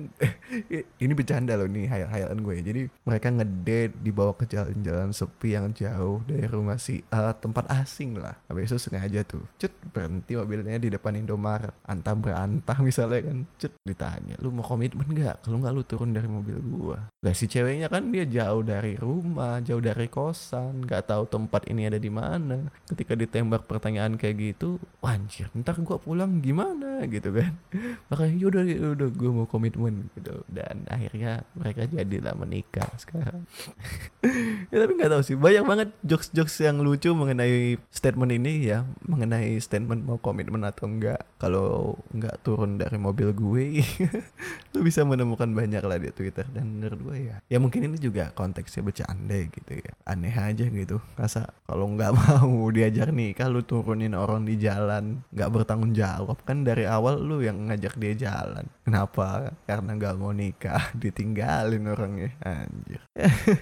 ini 1.03 1.13
bercanda 1.15 1.59
loh 1.59 1.67
nih 1.67 1.91
hayal-hayalan 1.91 2.39
gue. 2.39 2.57
Jadi 2.63 2.83
mereka 3.03 3.29
ngedate 3.49 3.97
dibawa 4.05 4.37
ke 4.37 4.45
jalan-jalan 4.45 5.11
sepi 5.17 5.57
yang 5.57 5.73
jauh 5.73 6.21
dari 6.29 6.45
rumah 6.45 6.77
si 6.77 7.01
uh, 7.09 7.33
tempat 7.33 7.65
asing 7.73 8.21
lah. 8.21 8.37
Habis 8.53 8.77
itu 8.77 8.79
sengaja 8.79 9.25
tuh 9.25 9.43
cut 9.57 9.73
berhenti 9.91 10.37
mobilnya 10.37 10.77
di 10.77 10.93
depan 10.93 11.17
Indomaret. 11.17 11.73
Antah 11.89 12.13
berantah 12.13 12.79
misalnya 12.85 13.25
kan 13.25 13.39
cut 13.57 13.73
ditanya 13.89 14.37
lu 14.45 14.53
mau 14.53 14.63
komitmen 14.63 15.09
nggak? 15.09 15.49
Kalau 15.49 15.57
nggak 15.65 15.73
lu 15.73 15.83
turun 15.89 16.13
dari 16.13 16.29
mobil 16.29 16.61
gua. 16.61 16.99
Lah 17.25 17.35
si 17.35 17.49
ceweknya 17.49 17.89
kan 17.89 18.13
dia 18.13 18.29
jauh 18.29 18.61
dari 18.61 18.95
rumah 19.01 19.65
jauh 19.65 19.81
dari 19.81 20.07
kosan 20.13 20.85
nggak 20.85 21.09
tahu 21.09 21.25
tempat 21.27 21.65
ini 21.73 21.89
ada 21.89 21.97
di 21.97 22.13
mana. 22.13 22.69
Ketika 22.85 23.17
ditembak 23.17 23.65
pertanyaan 23.65 24.21
kayak 24.21 24.37
gitu 24.37 24.77
wah 25.01 25.17
anjir 25.17 25.49
ntar 25.57 25.81
gue 25.81 25.99
pulang 25.99 26.45
gimana? 26.45 27.03
Gitu 27.09 27.33
kan. 27.33 27.53
Makanya 28.13 28.35
yaudah 28.37 28.63
yaudah 28.69 29.09
gue 29.09 29.31
mau 29.33 29.49
komitmen. 29.49 30.13
Gitu. 30.13 30.45
Dan 30.51 30.85
akhirnya 30.91 31.43
mereka 31.57 31.89
jadilah 31.89 32.35
menikah 32.37 32.91
sekarang 32.99 33.38
ya 34.73 34.77
tapi 34.83 34.93
nggak 34.99 35.11
tahu 35.13 35.23
sih. 35.25 35.37
Banyak 35.39 35.65
banget 35.65 35.89
jokes 36.03 36.31
jokes 36.35 36.59
yang 36.61 36.81
lucu 36.83 37.13
mengenai 37.13 37.79
statement 37.91 38.33
ini 38.35 38.67
ya. 38.67 38.85
Mengenai 39.07 39.59
statement 39.59 40.05
mau 40.05 40.19
komitmen 40.19 40.65
atau 40.67 40.91
enggak 40.91 41.23
kalau 41.39 41.99
nggak 42.13 42.43
turun 42.43 42.77
dari 42.77 42.99
mobil 42.99 43.31
gue 43.33 43.83
lu 44.79 44.87
bisa 44.87 45.03
menemukan 45.03 45.51
banyak 45.51 45.83
lah 45.83 45.99
di 45.99 46.15
twitter 46.15 46.47
dan 46.55 46.79
menurut 46.79 47.03
gue 47.03 47.35
ya. 47.35 47.37
Ya 47.51 47.59
mungkin 47.59 47.91
ini 47.91 47.99
juga 47.99 48.31
konteksnya 48.31 48.87
bercanda 48.87 49.35
gitu 49.35 49.75
ya. 49.75 49.91
Aneh 50.07 50.31
aja 50.31 50.71
gitu. 50.71 51.03
Rasa 51.19 51.51
kalau 51.67 51.91
nggak 51.99 52.15
mau 52.15 52.71
diajar 52.71 53.11
nih 53.11 53.35
kalau 53.35 53.67
turunin 53.67 54.15
orang 54.15 54.47
di 54.47 54.55
jalan 54.55 55.27
nggak 55.35 55.51
bertanggung 55.51 55.99
jawab. 55.99 56.39
Kan 56.47 56.63
dari 56.63 56.87
awal 56.87 57.19
lu 57.19 57.43
yang 57.43 57.67
ngajak 57.67 57.99
dia 57.99 58.15
jalan. 58.31 58.71
Kenapa? 58.87 59.51
Karena 59.67 59.99
nggak 59.99 60.15
mau 60.15 60.31
nikah 60.31 60.95
ditinggalin 61.03 61.83
orangnya. 61.91 62.31
Anjir. 62.47 63.03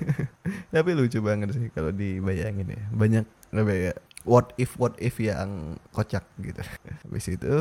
Tapi 0.76 0.90
lucu 0.92 1.24
banget 1.24 1.56
sih 1.56 1.72
kalau 1.72 1.96
dibayangin 1.96 2.76
ya. 2.76 2.84
Banyak 2.92 3.24
apa 3.56 3.72
ya 3.72 3.92
what 4.26 4.50
if 4.58 4.74
what 4.76 4.92
if 4.98 5.22
yang 5.22 5.78
kocak 5.94 6.26
gitu 6.42 6.60
habis 7.06 7.26
itu 7.30 7.54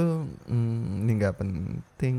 hmm, 0.50 1.06
ini 1.06 1.12
nggak 1.22 1.38
penting 1.38 2.18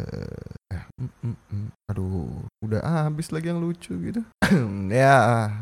uh, 0.00 0.80
mm, 0.96 1.12
mm, 1.22 1.36
mm. 1.52 1.68
aduh 1.92 2.42
udah 2.64 2.80
habis 3.06 3.28
lagi 3.30 3.52
yang 3.52 3.60
lucu 3.60 3.92
gitu 4.00 4.24
ya 4.90 5.52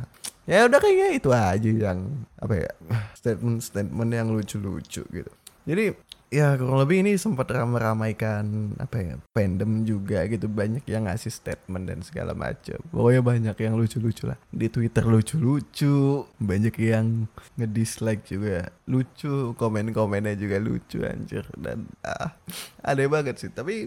ya 0.47 0.69
udah 0.71 0.79
kayaknya 0.79 1.09
itu 1.19 1.31
aja 1.35 1.71
yang 1.91 2.25
apa 2.39 2.55
ya 2.63 2.71
statement 3.19 3.61
statement 3.67 4.11
yang 4.15 4.31
lucu-lucu 4.31 5.03
gitu 5.03 5.33
jadi 5.67 5.99
ya 6.35 6.59
kurang 6.59 6.83
lebih 6.83 7.07
ini 7.07 7.15
sempat 7.15 7.47
ramai-ramaikan 7.55 8.75
apa 8.83 8.97
ya 8.99 9.15
fandom 9.31 9.87
juga 9.87 10.27
gitu. 10.27 10.51
Banyak 10.51 10.83
yang 10.91 11.07
ngasih 11.07 11.31
statement 11.31 11.87
dan 11.87 12.03
segala 12.03 12.35
macam 12.35 12.83
pokoknya 12.91 13.23
banyak 13.23 13.57
yang 13.63 13.79
lucu-lucu 13.79 14.27
lah. 14.27 14.39
Di 14.51 14.67
Twitter 14.67 15.07
lucu-lucu. 15.07 16.27
Banyak 16.43 16.75
yang 16.83 17.31
ngedislike 17.55 18.27
juga. 18.27 18.75
Lucu 18.91 19.55
komen-komennya 19.55 20.35
juga 20.35 20.59
lucu 20.59 21.07
anjir. 21.07 21.47
Dan 21.55 21.87
ah, 22.03 22.35
aneh 22.83 23.07
banget 23.07 23.39
sih. 23.39 23.51
Tapi 23.55 23.87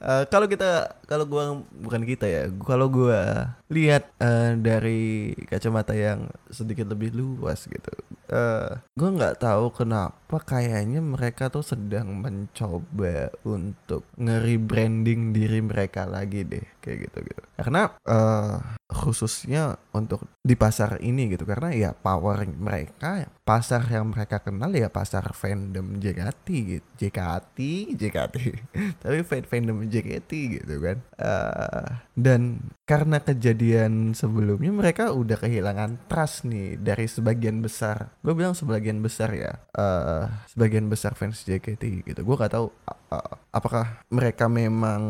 Uh, 0.00 0.24
kalau 0.26 0.46
kita 0.48 0.98
kalau 1.06 1.24
gua 1.28 1.60
bukan 1.78 2.02
kita 2.08 2.26
ya 2.26 2.42
kalau 2.64 2.88
gua 2.88 3.52
lihat 3.68 4.08
uh, 4.18 4.56
dari 4.58 5.36
kacamata 5.46 5.92
yang 5.92 6.26
sedikit 6.48 6.88
lebih 6.90 7.12
luas 7.14 7.68
gitu 7.68 7.92
uh, 8.32 8.80
gua 8.96 9.10
nggak 9.12 9.38
tahu 9.44 9.70
kenapa 9.70 10.36
kayaknya 10.42 11.04
mereka 11.04 11.52
tuh 11.52 11.62
sedang 11.62 12.18
mencoba 12.18 13.30
untuk 13.44 14.08
nge-rebranding 14.16 15.36
diri 15.36 15.60
mereka 15.60 16.08
lagi 16.08 16.48
deh 16.48 16.64
kayak 16.82 17.08
gitu 17.08 17.18
gitu 17.28 17.42
karena 17.60 17.94
uh, 18.08 18.58
khususnya 18.90 19.78
untuk 19.94 20.26
di 20.42 20.58
pasar 20.58 20.98
ini 20.98 21.32
gitu 21.32 21.46
karena 21.46 21.70
ya 21.72 21.90
power 21.94 22.42
mereka 22.44 23.30
pasar 23.42 23.86
yang 23.86 24.10
mereka 24.10 24.42
kenal 24.42 24.70
ya 24.74 24.90
pasar 24.90 25.30
fandom 25.30 25.98
JKT 26.02 26.46
gitu 26.46 26.88
JKT 26.98 27.58
JKT 27.94 28.36
tapi 29.02 29.18
fandom 29.46 29.81
JKT 29.88 30.30
gitu 30.60 30.74
kan. 30.82 30.98
Uh, 31.18 31.86
dan 32.18 32.62
karena 32.84 33.18
kejadian 33.22 34.12
sebelumnya 34.12 34.70
mereka 34.70 35.14
udah 35.14 35.38
kehilangan 35.38 35.96
trust 36.06 36.44
nih 36.46 36.76
dari 36.78 37.08
sebagian 37.08 37.62
besar. 37.64 38.12
Gue 38.20 38.34
bilang 38.36 38.52
sebagian 38.52 39.00
besar 39.00 39.32
ya. 39.32 39.58
Uh, 39.72 40.28
sebagian 40.50 40.86
besar 40.86 41.16
fans 41.18 41.42
JKT 41.42 42.06
gitu. 42.06 42.20
Gue 42.22 42.36
gak 42.38 42.54
tahu 42.54 42.70
uh, 43.12 43.36
apakah 43.52 44.00
mereka 44.08 44.48
memang 44.48 45.02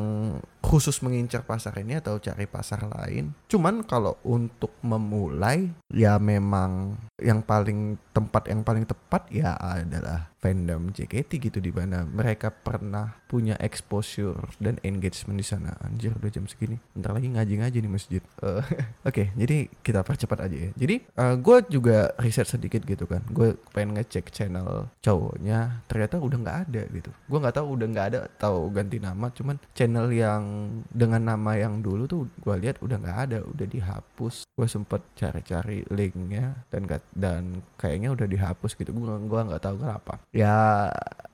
khusus 0.63 1.03
mengincar 1.03 1.43
pasar 1.43 1.75
ini 1.83 1.99
atau 1.99 2.19
cari 2.23 2.47
pasar 2.47 2.87
lain. 2.87 3.35
Cuman 3.51 3.83
kalau 3.87 4.19
untuk 4.27 4.75
memulai 4.83 5.71
ya 5.91 6.17
memang 6.19 6.97
yang 7.19 7.43
paling 7.43 7.99
tempat 8.15 8.49
yang 8.49 8.63
paling 8.63 8.87
tepat 8.87 9.27
ya 9.29 9.59
adalah 9.59 10.33
fandom 10.43 10.91
JKT 10.91 11.39
gitu 11.39 11.59
di 11.63 11.71
mana 11.71 12.03
mereka 12.03 12.51
pernah 12.51 13.15
punya 13.31 13.55
exposure 13.63 14.51
dan 14.59 14.83
engagement 14.83 15.39
di 15.39 15.47
sana. 15.47 15.79
Anjir 15.87 16.19
udah 16.19 16.31
jam 16.35 16.51
segini. 16.51 16.83
Bentar 16.91 17.15
lagi 17.15 17.31
ngaji-ngaji 17.31 17.79
nih 17.79 17.93
masjid. 17.93 18.23
Uh, 18.43 18.59
Oke, 19.07 19.07
okay, 19.07 19.27
jadi 19.39 19.71
kita 19.87 20.03
percepat 20.03 20.51
aja 20.51 20.57
ya. 20.69 20.71
Jadi 20.75 21.07
uh, 21.15 21.39
gue 21.39 21.59
juga 21.71 22.11
riset 22.19 22.51
sedikit 22.51 22.83
gitu 22.83 23.07
kan. 23.07 23.23
Gue 23.31 23.55
pengen 23.71 23.95
ngecek 23.95 24.35
channel 24.35 24.91
cowoknya, 24.99 25.87
ternyata 25.87 26.19
udah 26.19 26.39
nggak 26.43 26.59
ada 26.69 26.83
gitu. 26.91 27.11
Gue 27.31 27.39
nggak 27.39 27.57
tahu 27.63 27.79
udah 27.79 27.87
nggak 27.93 28.07
ada 28.13 28.19
atau 28.27 28.67
ganti 28.73 28.99
nama. 28.99 29.29
Cuman 29.31 29.61
channel 29.77 30.09
yang 30.11 30.43
dengan 30.91 31.23
nama 31.37 31.55
yang 31.55 31.85
dulu 31.85 32.09
tuh 32.09 32.27
gue 32.41 32.57
lihat 32.59 32.81
udah 32.81 32.97
nggak 32.99 33.21
ada 33.29 33.39
udah 33.45 33.67
dihapus 33.69 34.49
gue 34.53 34.69
sempet 34.69 35.01
cari-cari 35.17 35.85
linknya 35.89 36.67
dan 36.69 36.85
dan 37.17 37.43
kayaknya 37.81 38.13
udah 38.13 38.27
dihapus 38.29 38.77
gitu 38.77 38.93
gue 38.93 39.17
gua 39.27 39.49
nggak 39.49 39.65
tahu 39.65 39.77
kenapa 39.81 40.21
ya 40.31 40.89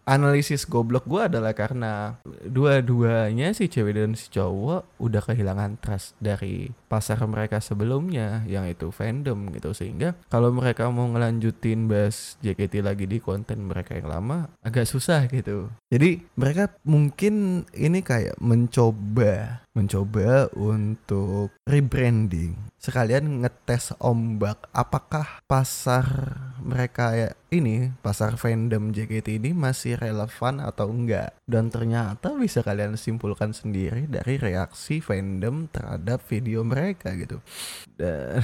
analisis 0.08 0.64
goblok 0.64 1.04
gue 1.04 1.28
adalah 1.28 1.52
karena 1.52 2.16
dua-duanya 2.48 3.52
si 3.52 3.68
cewek 3.68 4.00
dan 4.00 4.16
si 4.16 4.32
cowok 4.32 4.96
udah 4.96 5.20
kehilangan 5.20 5.76
trust 5.84 6.16
dari 6.16 6.72
pasar 6.88 7.20
mereka 7.28 7.60
sebelumnya 7.60 8.40
yang 8.48 8.64
itu 8.64 8.88
fandom 8.88 9.52
gitu. 9.52 9.76
Sehingga 9.76 10.16
kalau 10.32 10.48
mereka 10.48 10.88
mau 10.88 11.04
ngelanjutin 11.12 11.84
bahas 11.84 12.40
JKT 12.40 12.80
lagi 12.80 13.04
di 13.04 13.20
konten 13.20 13.68
mereka 13.68 14.00
yang 14.00 14.08
lama 14.08 14.48
agak 14.64 14.88
susah 14.88 15.28
gitu. 15.28 15.68
Jadi 15.92 16.24
mereka 16.40 16.72
mungkin 16.88 17.68
ini 17.76 18.00
kayak 18.00 18.40
mencoba 18.40 19.67
mencoba 19.76 20.48
untuk 20.56 21.54
rebranding. 21.68 22.56
Sekalian 22.78 23.42
ngetes 23.42 23.94
ombak 23.98 24.70
apakah 24.70 25.42
pasar 25.50 26.06
mereka 26.62 27.14
ya 27.14 27.30
ini 27.50 27.90
pasar 28.04 28.38
fandom 28.38 28.94
JKT 28.94 29.40
ini 29.42 29.50
masih 29.54 29.98
relevan 29.98 30.62
atau 30.62 30.90
enggak? 30.90 31.34
Dan 31.46 31.70
ternyata 31.74 32.34
bisa 32.38 32.62
kalian 32.62 32.94
simpulkan 32.94 33.50
sendiri 33.50 34.06
dari 34.06 34.38
reaksi 34.38 35.02
fandom 35.02 35.66
terhadap 35.70 36.22
video 36.26 36.62
mereka 36.62 37.14
gitu. 37.18 37.42
Dan 37.98 38.38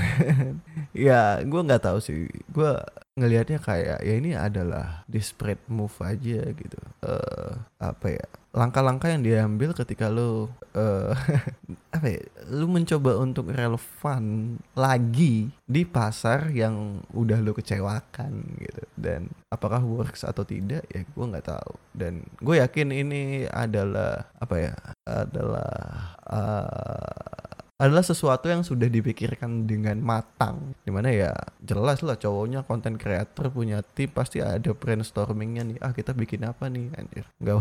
ya 1.06 1.42
gue 1.42 1.60
nggak 1.66 1.84
tahu 1.84 1.98
sih. 2.02 2.26
Gue 2.50 2.74
ngelihatnya 3.14 3.62
kayak 3.62 3.98
ya 4.02 4.14
ini 4.18 4.34
adalah 4.34 5.06
desperate 5.06 5.62
move 5.70 5.94
aja 6.02 6.42
gitu. 6.50 6.80
Uh, 7.02 7.54
apa 7.78 8.18
ya 8.18 8.26
langkah-langkah 8.54 9.10
yang 9.10 9.26
diambil 9.26 9.74
ketika 9.74 10.06
lo 10.06 10.46
uh, 10.78 11.10
apa 11.96 12.06
ya 12.06 12.22
lu 12.54 12.70
mencoba 12.70 13.18
untuk 13.18 13.50
relevan 13.50 14.56
lagi 14.78 15.50
di 15.66 15.82
pasar 15.82 16.54
yang 16.54 17.02
udah 17.10 17.42
lo 17.42 17.50
kecewakan 17.50 18.54
gitu. 18.62 18.82
Dan 18.94 19.26
apakah 19.50 19.82
works 19.82 20.22
atau 20.22 20.46
tidak 20.46 20.86
ya 20.86 21.02
gue 21.02 21.24
nggak 21.26 21.50
tahu. 21.50 21.74
Dan 21.90 22.22
gue 22.38 22.62
yakin 22.62 22.94
ini 22.94 23.50
adalah 23.50 24.30
apa 24.38 24.54
ya 24.54 24.74
adalah 25.02 25.74
uh, 26.30 27.23
adalah 27.74 28.06
sesuatu 28.06 28.46
yang 28.46 28.62
sudah 28.62 28.86
dipikirkan 28.86 29.66
dengan 29.66 29.98
matang. 29.98 30.78
Di 30.86 30.94
mana 30.94 31.10
ya 31.10 31.34
jelas 31.58 32.06
lah 32.06 32.14
cowoknya 32.14 32.62
konten 32.62 32.94
creator 32.94 33.50
punya 33.50 33.82
tim 33.82 34.06
pasti 34.14 34.38
ada 34.38 34.70
brainstormingnya 34.70 35.62
nih. 35.66 35.78
Ah 35.82 35.90
kita 35.90 36.14
bikin 36.14 36.46
apa 36.46 36.70
nih? 36.70 36.94
Anjir. 36.94 37.26
Nggak 37.42 37.56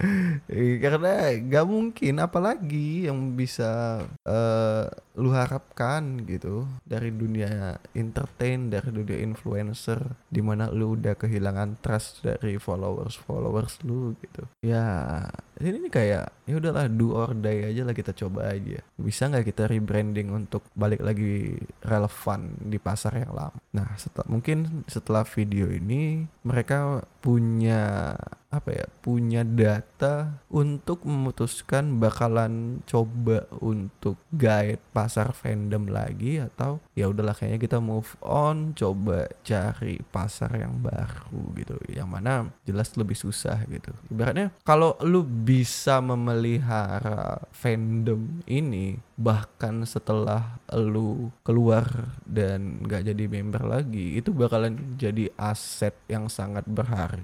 karena 0.82 1.12
nggak 1.36 1.66
mungkin. 1.68 2.14
Apalagi 2.16 3.12
yang 3.12 3.36
bisa 3.36 4.00
uh, 4.24 4.88
lu 5.16 5.32
harapkan 5.32 6.22
gitu 6.28 6.68
dari 6.84 7.08
dunia 7.08 7.80
entertain 7.96 8.68
dari 8.68 8.92
dunia 8.92 9.18
influencer 9.24 9.98
di 10.28 10.44
mana 10.44 10.68
lu 10.68 10.92
udah 10.92 11.16
kehilangan 11.16 11.80
trust 11.80 12.20
dari 12.20 12.60
followers 12.60 13.16
followers 13.16 13.80
lu 13.88 14.12
gitu. 14.20 14.44
Ya 14.60 15.24
ini 15.56 15.88
kayak 15.88 16.28
ya 16.44 16.54
udahlah 16.60 16.92
do 16.92 17.16
or 17.16 17.32
die 17.32 17.72
aja 17.72 17.82
lah 17.88 17.96
kita 17.96 18.12
coba 18.12 18.52
aja. 18.52 18.84
Bisa 19.00 19.32
nggak 19.32 19.48
kita 19.48 19.64
rebranding 19.72 20.28
untuk 20.28 20.68
balik 20.76 21.00
lagi 21.00 21.56
relevan 21.80 22.52
di 22.60 22.76
pasar 22.76 23.16
yang 23.16 23.32
lama? 23.32 23.56
Nah 23.72 23.96
setelah 23.96 24.28
mungkin 24.28 24.84
setelah 24.84 25.24
video 25.24 25.72
ini 25.72 26.28
mereka 26.44 27.00
punya 27.26 28.14
apa 28.46 28.70
ya 28.72 28.86
punya 29.02 29.42
data 29.42 30.38
untuk 30.48 31.02
memutuskan 31.02 31.98
bakalan 31.98 32.80
coba 32.86 33.44
untuk 33.58 34.16
guide 34.30 34.80
pasar 34.94 35.34
fandom 35.34 35.90
lagi 35.90 36.38
atau 36.38 36.78
ya 36.94 37.10
udahlah 37.10 37.34
kayaknya 37.34 37.58
kita 37.58 37.78
move 37.82 38.14
on 38.22 38.72
coba 38.72 39.26
cari 39.42 39.98
pasar 40.14 40.54
yang 40.56 40.78
baru 40.78 41.52
gitu 41.58 41.76
yang 41.90 42.06
mana 42.06 42.48
jelas 42.62 42.94
lebih 42.94 43.18
susah 43.18 43.66
gitu. 43.66 43.90
Ibaratnya 44.08 44.54
kalau 44.62 44.94
lu 45.02 45.26
bisa 45.26 45.98
memelihara 45.98 47.42
fandom 47.50 48.40
ini 48.46 48.96
bahkan 49.16 49.82
setelah 49.88 50.60
lu 50.76 51.32
keluar 51.40 52.12
dan 52.28 52.84
gak 52.84 53.08
jadi 53.08 53.24
member 53.26 53.64
lagi 53.64 54.20
itu 54.20 54.28
bakalan 54.30 54.76
jadi 55.00 55.32
aset 55.40 55.96
yang 56.06 56.28
sangat 56.28 56.68
berharga 56.68 57.15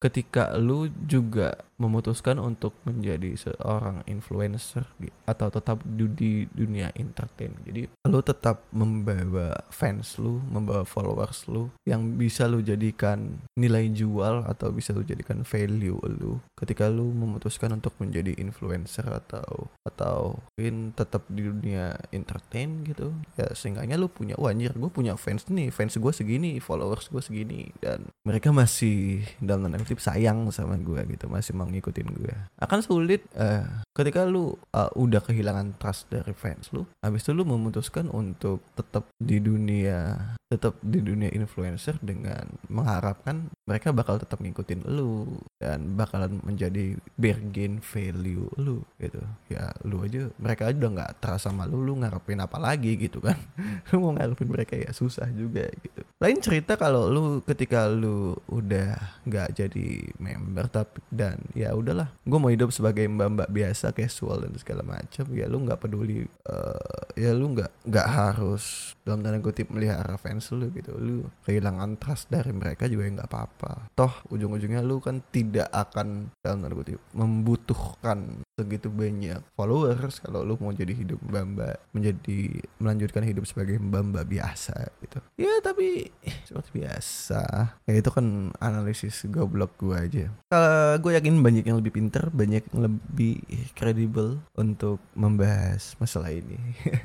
ketika 0.00 0.54
lu 0.56 0.88
juga 1.06 1.66
memutuskan 1.76 2.40
untuk 2.40 2.72
menjadi 2.88 3.36
seorang 3.36 4.00
influencer 4.08 4.88
atau 5.28 5.48
tetap 5.52 5.84
di, 5.84 6.08
di 6.08 6.32
dunia 6.48 6.88
entertain. 6.96 7.52
Jadi 7.64 7.88
lu 8.08 8.20
tetap 8.24 8.64
membawa 8.72 9.52
fans 9.68 10.16
lu 10.16 10.40
membawa 10.48 10.88
followers 10.88 11.48
lu 11.52 11.68
yang 11.84 12.16
bisa 12.16 12.48
lu 12.48 12.64
jadikan 12.64 13.40
nilai 13.54 13.92
jual 13.92 14.48
atau 14.48 14.72
bisa 14.72 14.96
lu 14.96 15.04
jadikan 15.04 15.44
value 15.44 16.00
lu 16.06 16.40
ketika 16.56 16.88
lu 16.88 17.12
memutuskan 17.12 17.76
untuk 17.76 17.92
menjadi 18.00 18.32
influencer 18.40 19.04
atau 19.04 19.68
atau 19.84 20.40
mungkin 20.56 20.96
tetap 20.96 21.28
di 21.28 21.44
dunia 21.44 21.96
entertain 22.10 22.82
gitu. 22.88 23.12
Ya 23.36 23.52
seenggaknya 23.52 24.00
lu 24.00 24.08
punya 24.08 24.34
wah 24.40 24.52
anjir 24.52 24.72
gue 24.72 24.88
punya 24.88 25.12
fans 25.20 25.44
nih 25.52 25.68
fans 25.68 25.96
gue 26.00 26.12
segini 26.12 26.56
followers 26.56 27.12
gue 27.12 27.20
segini 27.20 27.68
dan 27.82 28.08
mereka 28.24 28.48
masih 28.54 29.26
dalam 29.42 29.68
tanda 29.68 29.82
kutip 29.82 30.00
sayang 30.00 30.48
sama 30.48 30.80
gue 30.80 31.00
gitu 31.12 31.28
masih 31.28 31.52
ngikutin 31.70 32.08
gue. 32.14 32.34
Akan 32.58 32.80
sulit 32.82 33.24
uh, 33.36 33.85
ketika 33.96 34.28
lu 34.28 34.52
uh, 34.76 34.92
udah 34.92 35.24
kehilangan 35.24 35.80
trust 35.80 36.12
dari 36.12 36.36
fans 36.36 36.68
lu 36.76 36.84
habis 37.00 37.24
itu 37.24 37.32
lu 37.32 37.48
memutuskan 37.48 38.12
untuk 38.12 38.60
tetap 38.76 39.08
di 39.16 39.40
dunia 39.40 40.36
tetap 40.46 40.78
di 40.78 41.02
dunia 41.02 41.26
influencer 41.34 41.98
dengan 41.98 42.46
mengharapkan 42.70 43.50
mereka 43.66 43.90
bakal 43.90 44.14
tetap 44.22 44.38
ngikutin 44.38 44.86
lu 44.86 45.26
dan 45.58 45.98
bakalan 45.98 46.38
menjadi 46.46 46.94
bargain 47.18 47.82
value 47.82 48.46
lu 48.54 48.78
gitu. 49.02 49.18
Ya 49.50 49.74
lu 49.82 50.06
aja 50.06 50.30
mereka 50.38 50.70
aja 50.70 50.78
udah 50.78 50.92
nggak 51.02 51.12
terasa 51.18 51.50
sama 51.50 51.66
lu 51.66 51.82
lu 51.82 51.98
ngarepin 51.98 52.38
apa 52.38 52.62
lagi 52.62 52.94
gitu 52.94 53.18
kan. 53.18 53.34
Lu 53.94 54.02
mau 54.02 54.14
ngarepin 54.14 54.50
mereka 54.50 54.74
ya 54.74 54.90
susah 54.90 55.30
juga 55.30 55.66
gitu. 55.82 56.02
Lain 56.18 56.38
cerita 56.42 56.74
kalau 56.74 57.06
lu 57.06 57.38
ketika 57.46 57.86
lu 57.86 58.34
udah 58.50 58.98
nggak 59.22 59.54
jadi 59.54 59.88
member 60.18 60.66
tapi 60.66 60.98
dan 61.10 61.38
ya 61.54 61.70
udahlah 61.70 62.10
gue 62.26 62.38
mau 62.38 62.50
hidup 62.50 62.74
sebagai 62.74 63.06
mbak 63.06 63.28
mbak 63.30 63.50
biasa 63.50 63.85
casual 63.92 64.42
dan 64.46 64.52
segala 64.56 64.82
macam 64.82 65.26
ya 65.34 65.46
lu 65.46 65.62
nggak 65.62 65.78
peduli 65.78 66.24
uh, 66.48 67.12
ya 67.14 67.30
lu 67.36 67.52
nggak 67.52 67.86
nggak 67.86 68.08
harus 68.08 68.96
dalam 69.06 69.22
tanda 69.22 69.38
kutip 69.38 69.70
melihara 69.70 70.18
fans 70.18 70.50
lu 70.50 70.66
gitu. 70.74 70.94
Lu 70.98 71.30
kehilangan 71.46 71.94
trust 72.02 72.26
dari 72.26 72.50
mereka 72.50 72.90
juga 72.90 73.06
nggak 73.06 73.28
apa-apa. 73.30 73.92
Toh 73.94 74.12
ujung-ujungnya 74.34 74.82
lu 74.82 74.98
kan 74.98 75.22
tidak 75.30 75.70
akan 75.70 76.34
dalam 76.42 76.66
tanda 76.66 76.74
kutip 76.74 76.98
membutuhkan 77.14 78.42
segitu 78.56 78.88
banyak 78.88 79.44
followers 79.52 80.18
kalau 80.24 80.40
lu 80.40 80.56
mau 80.56 80.72
jadi 80.72 80.96
hidup 80.96 81.20
mbak-mbak 81.28 81.76
menjadi 81.92 82.64
melanjutkan 82.80 83.22
hidup 83.28 83.44
sebagai 83.44 83.76
mbak-mbak 83.78 84.24
biasa 84.26 84.90
gitu. 85.04 85.18
Ya 85.36 85.60
tapi 85.62 86.10
seperti 86.48 86.82
biasa. 86.82 87.42
Ya 87.84 87.94
itu 87.94 88.10
kan 88.10 88.50
analisis 88.58 89.22
goblok 89.28 89.76
gue 89.78 89.94
aja. 89.94 90.24
Kalau 90.48 90.98
gue 90.98 91.12
yakin 91.14 91.44
banyak 91.44 91.64
yang 91.68 91.78
lebih 91.78 91.94
pinter 91.94 92.32
banyak 92.32 92.64
yang 92.72 92.80
lebih 92.90 93.44
kredibel 93.76 94.40
untuk 94.56 94.98
membahas 95.12 95.92
masalah 96.00 96.32
ini. 96.32 96.56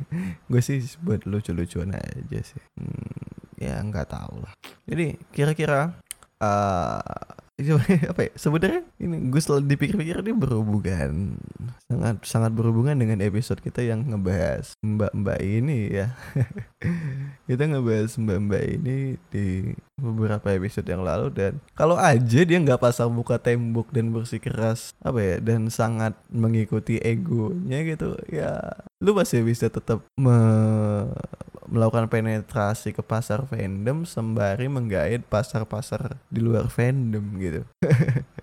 Gue 0.50 0.64
sih 0.64 0.80
buat 1.04 1.28
lucu-lucuan 1.28 1.92
aja 1.92 2.40
sih. 2.40 2.64
Hmm, 2.80 3.60
ya 3.60 3.84
nggak 3.84 4.08
tahu 4.08 4.40
lah. 4.40 4.56
Jadi 4.88 5.20
kira-kira 5.36 6.00
uh, 6.48 8.10
apa 8.10 8.22
ya? 8.26 8.32
Sebenarnya 8.34 8.82
ini 8.98 9.30
gue 9.30 9.42
selalu 9.42 9.70
dipikir-pikir 9.70 10.26
ini 10.26 10.34
berhubungan 10.34 11.38
sangat 11.86 12.16
sangat 12.26 12.52
berhubungan 12.56 12.98
dengan 12.98 13.22
episode 13.22 13.62
kita 13.62 13.86
yang 13.86 14.08
ngebahas 14.08 14.74
mbak-mbak 14.82 15.40
ini 15.44 16.02
ya. 16.02 16.18
Kita 17.52 17.68
ngebahas 17.68 18.18
mbak-mbak 18.18 18.64
ini 18.80 19.20
di 19.30 19.76
beberapa 20.02 20.50
episode 20.56 20.88
yang 20.90 21.06
lalu 21.06 21.30
dan 21.30 21.62
kalau 21.78 21.94
aja 21.94 22.42
dia 22.42 22.58
nggak 22.58 22.82
pasang 22.82 23.14
muka 23.14 23.38
tembok 23.38 23.94
dan 23.94 24.10
bersikeras 24.10 24.98
apa 25.06 25.20
ya 25.22 25.36
dan 25.38 25.70
sangat 25.70 26.18
mengikuti 26.34 26.98
egonya 26.98 27.86
gitu 27.86 28.18
ya 28.34 28.82
lu 28.98 29.14
masih 29.14 29.46
bisa 29.46 29.70
tetap 29.70 30.02
me 30.18 30.34
melakukan 31.70 32.10
penetrasi 32.10 32.94
ke 32.96 33.04
pasar 33.06 33.46
fandom 33.46 34.08
sembari 34.08 34.66
menggait 34.72 35.22
pasar-pasar 35.26 36.18
di 36.32 36.40
luar 36.42 36.70
fandom 36.72 37.24
gitu. 37.38 37.62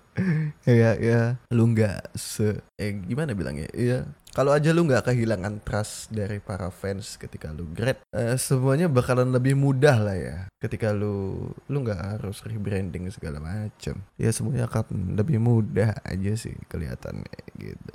Ya 0.67 0.99
ya. 0.99 1.39
Lu 1.47 1.71
nggak 1.71 2.11
se 2.19 2.59
eh 2.75 2.91
gimana 3.07 3.31
bilangnya? 3.31 3.71
Ya 3.71 4.03
kalau 4.29 4.53
aja 4.53 4.69
lu 4.69 4.85
nggak 4.85 5.09
kehilangan 5.09 5.61
trust 5.65 6.13
dari 6.13 6.37
para 6.37 6.69
fans 6.69 7.17
ketika 7.17 7.49
lu 7.49 7.65
grad 7.73 7.97
eh, 8.13 8.37
semuanya 8.37 8.85
bakalan 8.85 9.33
lebih 9.33 9.57
mudah 9.57 9.97
lah 9.97 10.17
ya. 10.17 10.37
Ketika 10.61 10.93
lu 10.93 11.49
lu 11.65 11.77
nggak 11.81 12.01
harus 12.17 12.39
rebranding 12.45 13.09
segala 13.09 13.41
macam 13.41 13.99
ya 14.15 14.29
semuanya 14.29 14.69
akan 14.69 15.17
lebih 15.17 15.41
mudah 15.41 15.97
aja 16.05 16.33
sih 16.37 16.55
kelihatannya 16.69 17.39
gitu. 17.57 17.93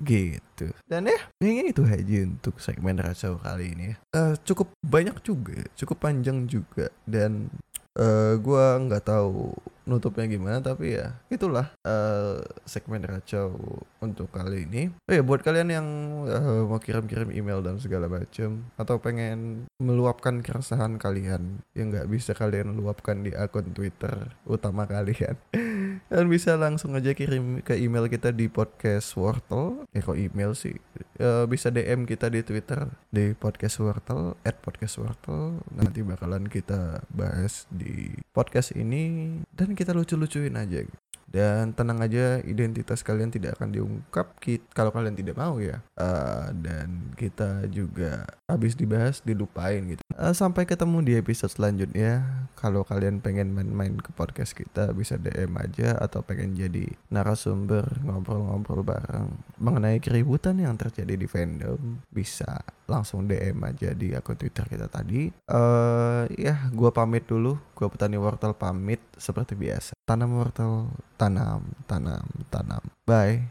Gitu. 0.00 0.66
Dan 0.88 1.06
ya 1.06 1.20
kayaknya 1.38 1.64
itu 1.70 1.82
aja 1.84 2.16
untuk 2.24 2.56
segmen 2.58 2.96
racau 2.98 3.36
kali 3.38 3.76
ini 3.76 3.84
ya. 3.92 3.96
Uh, 4.16 4.34
cukup 4.42 4.72
banyak 4.82 5.16
juga 5.22 5.60
cukup 5.76 6.02
panjang 6.02 6.48
juga. 6.50 6.90
Dan 7.04 7.52
uh, 8.00 8.34
gue 8.40 8.66
nggak 8.88 9.06
tahu 9.06 9.54
nutupnya 9.88 10.26
gimana 10.28 10.58
tapi 10.60 10.96
ya 10.98 11.16
itulah 11.32 11.72
uh, 11.84 12.40
segmen 12.64 13.04
racau 13.04 13.54
untuk 14.00 14.32
kali 14.32 14.64
ini. 14.68 14.82
Oh 15.08 15.12
ya 15.14 15.22
buat 15.24 15.44
kalian 15.44 15.68
yang 15.70 15.86
uh, 16.26 16.64
mau 16.66 16.80
kirim-kirim 16.80 17.32
email 17.32 17.60
dan 17.60 17.76
segala 17.80 18.08
macam 18.08 18.64
atau 18.76 18.96
pengen 19.00 19.68
meluapkan 19.80 20.40
keresahan 20.40 20.96
kalian 20.96 21.64
yang 21.76 21.92
nggak 21.92 22.08
bisa 22.08 22.32
kalian 22.32 22.76
luapkan 22.76 23.24
di 23.24 23.32
akun 23.36 23.72
Twitter 23.72 24.32
utama 24.48 24.88
kalian 24.88 25.36
kalian 26.10 26.28
bisa 26.28 26.56
langsung 26.56 26.96
aja 26.96 27.12
kirim 27.12 27.60
ke 27.60 27.76
email 27.76 28.08
kita 28.08 28.32
di 28.32 28.48
podcast 28.48 29.12
Wortel 29.16 29.84
ya 29.92 30.00
kok 30.00 30.18
email 30.18 30.52
sih? 30.56 30.76
Uh, 31.20 31.44
bisa 31.44 31.68
DM 31.68 32.08
kita 32.08 32.32
di 32.32 32.40
Twitter 32.40 32.88
di 33.12 33.36
podcast 33.36 33.76
Wortel 33.82 34.36
at 34.44 34.56
podcast 34.64 34.96
Wortel 35.00 35.60
nanti 35.72 36.00
bakalan 36.00 36.48
kita 36.48 37.04
bahas 37.12 37.68
di 37.68 38.10
podcast 38.32 38.72
ini. 38.74 39.36
Dan 39.52 39.69
kita 39.74 39.94
lucu-lucuin 39.96 40.54
aja. 40.56 40.84
Dan 41.30 41.70
tenang 41.78 42.02
aja 42.02 42.42
identitas 42.42 43.06
kalian 43.06 43.30
tidak 43.30 43.54
akan 43.54 43.70
diungkap 43.70 44.34
kit 44.42 44.66
kalau 44.74 44.90
kalian 44.90 45.14
tidak 45.14 45.38
mau 45.38 45.62
ya. 45.62 45.78
Uh, 45.94 46.50
dan 46.58 47.14
kita 47.14 47.70
juga 47.70 48.26
habis 48.50 48.74
dibahas 48.74 49.22
dilupain 49.22 49.94
gitu. 49.94 50.02
Uh, 50.18 50.34
sampai 50.34 50.66
ketemu 50.66 51.06
di 51.06 51.12
episode 51.14 51.54
selanjutnya. 51.54 52.26
Kalau 52.58 52.82
kalian 52.82 53.22
pengen 53.22 53.54
main-main 53.54 53.94
ke 54.02 54.10
podcast 54.10 54.58
kita 54.58 54.90
bisa 54.90 55.16
DM 55.22 55.54
aja 55.54 55.94
atau 56.02 56.20
pengen 56.26 56.58
jadi 56.58 56.90
narasumber 57.14 57.86
ngobrol-ngobrol 58.02 58.82
bareng. 58.82 59.30
Mengenai 59.62 60.02
keributan 60.02 60.58
yang 60.58 60.74
terjadi 60.74 61.14
di 61.14 61.30
fandom 61.30 62.02
bisa 62.10 62.58
langsung 62.90 63.30
DM 63.30 63.54
aja 63.62 63.94
di 63.94 64.18
akun 64.18 64.34
Twitter 64.34 64.66
kita 64.66 64.90
tadi. 64.90 65.30
Uh, 65.46 66.26
ya 66.34 66.58
gua 66.74 66.90
pamit 66.90 67.22
dulu 67.30 67.54
gua 67.80 67.88
petani 67.88 68.20
wortel 68.20 68.52
pamit 68.52 69.00
seperti 69.16 69.56
biasa 69.56 69.96
tanam 70.04 70.36
wortel 70.36 70.92
tanam, 71.16 71.64
tanam, 71.88 72.26
tanam. 72.52 72.82
Bye. 73.08 73.50